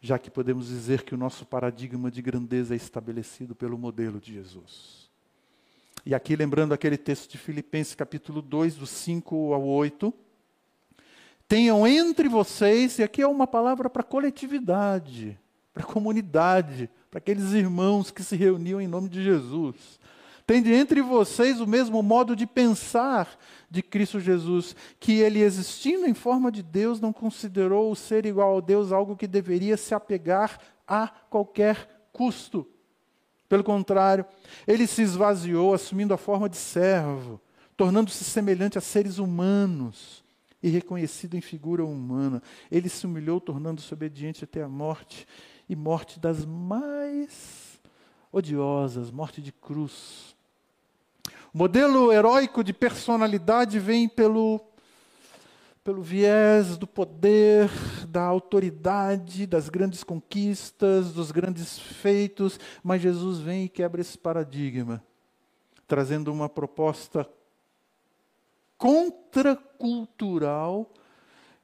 já 0.00 0.18
que 0.18 0.30
podemos 0.30 0.68
dizer 0.68 1.02
que 1.02 1.14
o 1.14 1.18
nosso 1.18 1.44
paradigma 1.44 2.10
de 2.10 2.22
grandeza 2.22 2.74
é 2.74 2.76
estabelecido 2.76 3.56
pelo 3.56 3.76
modelo 3.76 4.20
de 4.20 4.34
Jesus. 4.34 5.10
E 6.06 6.14
aqui 6.14 6.36
lembrando 6.36 6.72
aquele 6.72 6.96
texto 6.96 7.30
de 7.30 7.36
Filipenses 7.36 7.94
capítulo 7.94 8.40
2, 8.40 8.76
do 8.76 8.86
5 8.86 9.52
ao 9.52 9.66
8, 9.66 10.14
tenham 11.50 11.84
entre 11.84 12.28
vocês, 12.28 13.00
e 13.00 13.02
aqui 13.02 13.20
é 13.20 13.26
uma 13.26 13.44
palavra 13.44 13.90
para 13.90 14.04
coletividade, 14.04 15.36
para 15.74 15.82
comunidade, 15.82 16.88
para 17.10 17.18
aqueles 17.18 17.52
irmãos 17.52 18.12
que 18.12 18.22
se 18.22 18.36
reuniam 18.36 18.80
em 18.80 18.86
nome 18.86 19.08
de 19.08 19.20
Jesus. 19.20 19.98
Tende 20.46 20.72
entre 20.72 21.02
vocês 21.02 21.60
o 21.60 21.66
mesmo 21.66 22.00
modo 22.04 22.36
de 22.36 22.46
pensar 22.46 23.36
de 23.68 23.82
Cristo 23.82 24.20
Jesus, 24.20 24.76
que 25.00 25.18
ele, 25.18 25.40
existindo 25.40 26.06
em 26.06 26.14
forma 26.14 26.52
de 26.52 26.62
Deus, 26.62 27.00
não 27.00 27.12
considerou 27.12 27.90
o 27.90 27.96
ser 27.96 28.26
igual 28.26 28.58
a 28.58 28.60
Deus 28.60 28.92
algo 28.92 29.16
que 29.16 29.26
deveria 29.26 29.76
se 29.76 29.92
apegar 29.92 30.56
a 30.86 31.08
qualquer 31.08 32.06
custo. 32.12 32.64
Pelo 33.48 33.64
contrário, 33.64 34.24
ele 34.68 34.86
se 34.86 35.02
esvaziou, 35.02 35.74
assumindo 35.74 36.14
a 36.14 36.16
forma 36.16 36.48
de 36.48 36.56
servo, 36.56 37.40
tornando-se 37.76 38.22
semelhante 38.22 38.78
a 38.78 38.80
seres 38.80 39.18
humanos 39.18 40.19
e 40.62 40.68
reconhecido 40.68 41.36
em 41.36 41.40
figura 41.40 41.84
humana. 41.84 42.42
Ele 42.70 42.88
se 42.88 43.06
humilhou, 43.06 43.40
tornando-se 43.40 43.92
obediente 43.92 44.44
até 44.44 44.62
a 44.62 44.68
morte 44.68 45.26
e 45.68 45.76
morte 45.76 46.18
das 46.18 46.44
mais 46.44 47.80
odiosas, 48.32 49.10
morte 49.10 49.40
de 49.40 49.52
cruz. 49.52 50.36
O 51.52 51.58
modelo 51.58 52.12
heróico 52.12 52.62
de 52.62 52.72
personalidade 52.72 53.78
vem 53.78 54.08
pelo, 54.08 54.60
pelo 55.82 56.02
viés 56.02 56.76
do 56.76 56.86
poder, 56.86 57.68
da 58.06 58.22
autoridade, 58.22 59.46
das 59.46 59.68
grandes 59.68 60.04
conquistas, 60.04 61.12
dos 61.12 61.32
grandes 61.32 61.78
feitos, 61.78 62.60
mas 62.82 63.02
Jesus 63.02 63.38
vem 63.38 63.64
e 63.64 63.68
quebra 63.68 64.00
esse 64.00 64.16
paradigma, 64.16 65.02
trazendo 65.88 66.32
uma 66.32 66.48
proposta 66.48 67.28
contracultural 68.80 70.90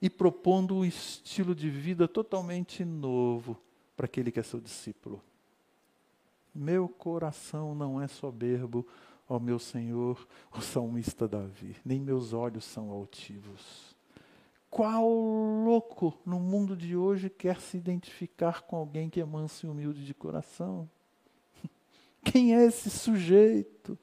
e 0.03 0.11
propondo 0.11 0.77
um 0.77 0.85
estilo 0.85 1.55
de 1.55 1.71
vida 1.71 2.07
totalmente 2.07 2.85
novo, 2.85 3.57
para 3.97 4.05
aquele 4.05 4.31
que 4.31 4.39
é 4.39 4.43
seu 4.43 4.61
discípulo. 4.61 5.23
Meu 6.55 6.87
coração 6.87 7.75
não 7.75 7.99
é 7.99 8.07
soberbo, 8.07 8.87
ó 9.27 9.39
meu 9.39 9.59
Senhor, 9.59 10.29
o 10.55 10.61
salmista 10.61 11.27
Davi, 11.27 11.75
nem 11.83 11.99
meus 11.99 12.35
olhos 12.35 12.67
são 12.67 12.91
altivos. 12.91 13.97
Qual 14.69 15.09
louco 15.09 16.13
no 16.27 16.39
mundo 16.39 16.77
de 16.77 16.95
hoje 16.95 17.31
quer 17.31 17.63
se 17.63 17.79
identificar 17.79 18.61
com 18.61 18.77
alguém 18.77 19.09
que 19.09 19.23
é 19.23 19.25
manso 19.25 19.67
e 19.67 19.71
humilde 19.71 20.05
de 20.05 20.13
coração? 20.13 20.87
Quem 22.23 22.55
é 22.55 22.67
esse 22.67 22.91
sujeito? 22.91 23.99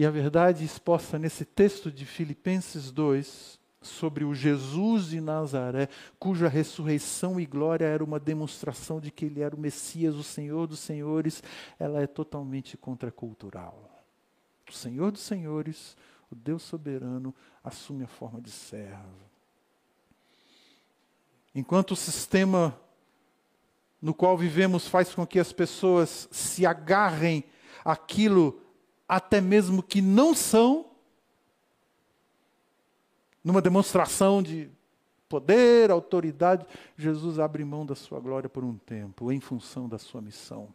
E 0.00 0.06
a 0.06 0.10
verdade 0.10 0.64
exposta 0.64 1.18
nesse 1.18 1.44
texto 1.44 1.92
de 1.92 2.06
Filipenses 2.06 2.90
2 2.90 3.60
sobre 3.82 4.24
o 4.24 4.34
Jesus 4.34 5.08
de 5.08 5.20
Nazaré, 5.20 5.90
cuja 6.18 6.48
ressurreição 6.48 7.38
e 7.38 7.44
glória 7.44 7.84
era 7.84 8.02
uma 8.02 8.18
demonstração 8.18 8.98
de 8.98 9.10
que 9.10 9.26
ele 9.26 9.42
era 9.42 9.54
o 9.54 9.60
Messias, 9.60 10.14
o 10.14 10.22
Senhor 10.22 10.66
dos 10.66 10.78
Senhores, 10.78 11.42
ela 11.78 12.00
é 12.00 12.06
totalmente 12.06 12.78
contracultural. 12.78 13.90
O 14.66 14.72
Senhor 14.72 15.12
dos 15.12 15.20
Senhores, 15.20 15.94
o 16.32 16.34
Deus 16.34 16.62
soberano, 16.62 17.34
assume 17.62 18.04
a 18.04 18.08
forma 18.08 18.40
de 18.40 18.50
servo. 18.50 19.28
Enquanto 21.54 21.90
o 21.90 21.96
sistema 21.96 22.74
no 24.00 24.14
qual 24.14 24.34
vivemos 24.38 24.88
faz 24.88 25.14
com 25.14 25.26
que 25.26 25.38
as 25.38 25.52
pessoas 25.52 26.26
se 26.32 26.64
agarrem 26.64 27.44
àquilo 27.84 28.62
até 29.10 29.40
mesmo 29.40 29.82
que 29.82 30.00
não 30.00 30.32
são, 30.32 30.86
numa 33.42 33.60
demonstração 33.60 34.40
de 34.40 34.70
poder, 35.28 35.90
autoridade, 35.90 36.64
Jesus 36.96 37.40
abre 37.40 37.64
mão 37.64 37.84
da 37.84 37.96
sua 37.96 38.20
glória 38.20 38.48
por 38.48 38.62
um 38.62 38.76
tempo, 38.76 39.32
em 39.32 39.40
função 39.40 39.88
da 39.88 39.98
sua 39.98 40.20
missão, 40.20 40.72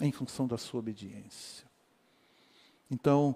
em 0.00 0.12
função 0.12 0.46
da 0.46 0.56
sua 0.56 0.78
obediência. 0.78 1.66
Então, 2.88 3.34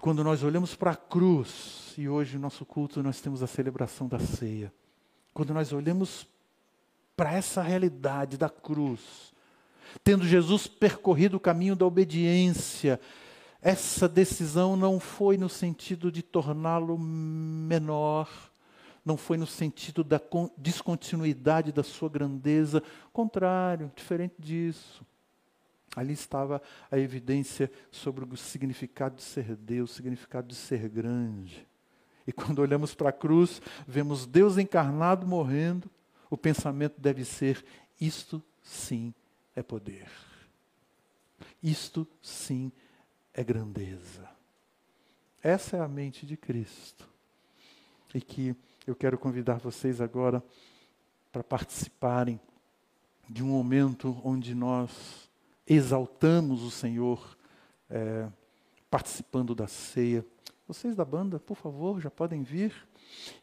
quando 0.00 0.22
nós 0.22 0.44
olhamos 0.44 0.76
para 0.76 0.92
a 0.92 0.96
cruz, 0.96 1.94
e 1.98 2.08
hoje 2.08 2.36
no 2.36 2.42
nosso 2.42 2.64
culto 2.64 3.02
nós 3.02 3.20
temos 3.20 3.42
a 3.42 3.48
celebração 3.48 4.06
da 4.06 4.20
ceia, 4.20 4.72
quando 5.34 5.52
nós 5.52 5.72
olhamos 5.72 6.28
para 7.16 7.32
essa 7.32 7.60
realidade 7.60 8.36
da 8.36 8.48
cruz, 8.48 9.32
tendo 10.04 10.24
Jesus 10.24 10.68
percorrido 10.68 11.38
o 11.38 11.40
caminho 11.40 11.74
da 11.74 11.84
obediência, 11.84 13.00
essa 13.62 14.08
decisão 14.08 14.76
não 14.76 14.98
foi 14.98 15.38
no 15.38 15.48
sentido 15.48 16.10
de 16.10 16.20
torná-lo 16.20 16.98
menor, 16.98 18.28
não 19.04 19.16
foi 19.16 19.36
no 19.36 19.46
sentido 19.46 20.02
da 20.02 20.20
descontinuidade 20.58 21.70
da 21.70 21.84
sua 21.84 22.08
grandeza, 22.08 22.82
contrário, 23.12 23.92
diferente 23.94 24.34
disso. 24.36 25.06
Ali 25.94 26.12
estava 26.12 26.60
a 26.90 26.98
evidência 26.98 27.70
sobre 27.88 28.24
o 28.24 28.36
significado 28.36 29.14
de 29.16 29.22
ser 29.22 29.54
Deus, 29.54 29.92
o 29.92 29.94
significado 29.94 30.48
de 30.48 30.56
ser 30.56 30.88
grande. 30.88 31.64
E 32.26 32.32
quando 32.32 32.58
olhamos 32.60 32.94
para 32.94 33.10
a 33.10 33.12
cruz, 33.12 33.62
vemos 33.86 34.26
Deus 34.26 34.58
encarnado 34.58 35.24
morrendo, 35.26 35.88
o 36.28 36.36
pensamento 36.36 37.00
deve 37.00 37.24
ser: 37.24 37.64
isto 38.00 38.42
sim 38.60 39.14
é 39.54 39.62
poder. 39.62 40.08
Isto 41.62 42.08
sim 42.20 42.72
é 43.34 43.42
grandeza. 43.42 44.28
Essa 45.42 45.76
é 45.76 45.80
a 45.80 45.88
mente 45.88 46.26
de 46.26 46.36
Cristo. 46.36 47.08
E 48.14 48.20
que 48.20 48.54
eu 48.86 48.94
quero 48.94 49.18
convidar 49.18 49.58
vocês 49.58 50.00
agora 50.00 50.42
para 51.30 51.42
participarem 51.42 52.38
de 53.28 53.42
um 53.42 53.46
momento 53.46 54.20
onde 54.22 54.54
nós 54.54 55.30
exaltamos 55.66 56.62
o 56.62 56.70
Senhor, 56.70 57.38
é, 57.88 58.28
participando 58.90 59.54
da 59.54 59.66
ceia. 59.66 60.24
Vocês 60.68 60.94
da 60.94 61.04
banda, 61.04 61.40
por 61.40 61.56
favor, 61.56 62.00
já 62.00 62.10
podem 62.10 62.42
vir. 62.42 62.74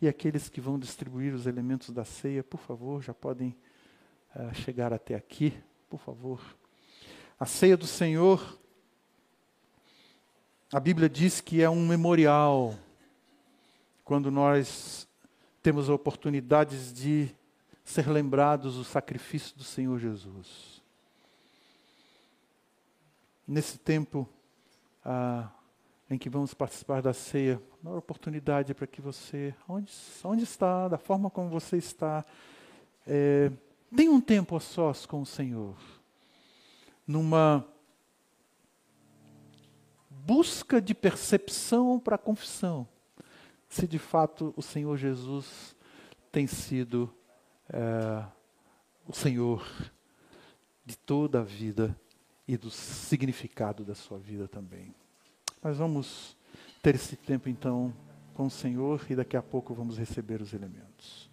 E 0.01 0.07
aqueles 0.07 0.49
que 0.49 0.61
vão 0.61 0.77
distribuir 0.77 1.33
os 1.33 1.47
elementos 1.47 1.89
da 1.89 2.05
ceia, 2.05 2.43
por 2.43 2.59
favor, 2.59 3.01
já 3.01 3.13
podem 3.13 3.55
é, 4.35 4.53
chegar 4.53 4.93
até 4.93 5.15
aqui, 5.15 5.53
por 5.89 5.99
favor. 5.99 6.39
A 7.39 7.45
ceia 7.45 7.75
do 7.75 7.87
Senhor 7.87 8.58
a 10.71 10.79
Bíblia 10.79 11.09
diz 11.09 11.41
que 11.41 11.63
é 11.63 11.69
um 11.69 11.87
memorial 11.87 12.75
quando 14.05 14.29
nós 14.29 15.07
temos 15.63 15.89
a 15.89 15.93
oportunidade 15.93 16.93
de 16.93 17.35
ser 17.83 18.07
lembrados 18.07 18.75
do 18.75 18.83
sacrifício 18.83 19.57
do 19.57 19.63
Senhor 19.63 19.97
Jesus. 19.97 20.79
Nesse 23.47 23.79
tempo 23.79 24.29
ah, 25.03 25.49
em 26.07 26.19
que 26.19 26.29
vamos 26.29 26.53
participar 26.53 27.01
da 27.01 27.13
ceia, 27.13 27.59
uma 27.83 27.95
oportunidade 27.95 28.75
para 28.75 28.85
que 28.85 29.01
você, 29.01 29.55
onde, 29.67 29.91
onde 30.23 30.43
está, 30.43 30.87
da 30.87 30.99
forma 30.99 31.31
como 31.31 31.49
você 31.49 31.77
está, 31.77 32.23
é, 33.07 33.51
tenha 33.95 34.11
um 34.11 34.21
tempo 34.21 34.55
a 34.55 34.59
sós 34.59 35.07
com 35.07 35.19
o 35.21 35.25
Senhor, 35.25 35.75
numa 37.07 37.65
busca 40.29 40.79
de 40.79 40.93
percepção 40.93 41.99
para 41.99 42.13
a 42.13 42.19
confissão, 42.19 42.87
se 43.67 43.87
de 43.87 43.97
fato 43.97 44.53
o 44.55 44.61
Senhor 44.61 44.95
Jesus 44.95 45.75
tem 46.31 46.45
sido 46.45 47.11
é, 47.67 48.23
o 49.07 49.11
Senhor 49.11 49.67
de 50.85 50.95
toda 50.95 51.39
a 51.39 51.43
vida 51.43 51.99
e 52.47 52.55
do 52.55 52.69
significado 52.69 53.83
da 53.83 53.95
sua 53.95 54.19
vida 54.19 54.47
também. 54.47 54.93
Mas 55.63 55.77
vamos 55.77 56.37
ter 56.83 56.93
esse 56.93 57.15
tempo 57.15 57.49
então 57.49 57.91
com 58.35 58.45
o 58.45 58.51
Senhor 58.51 59.03
e 59.09 59.15
daqui 59.15 59.35
a 59.35 59.41
pouco 59.41 59.73
vamos 59.73 59.97
receber 59.97 60.43
os 60.43 60.53
elementos. 60.53 61.28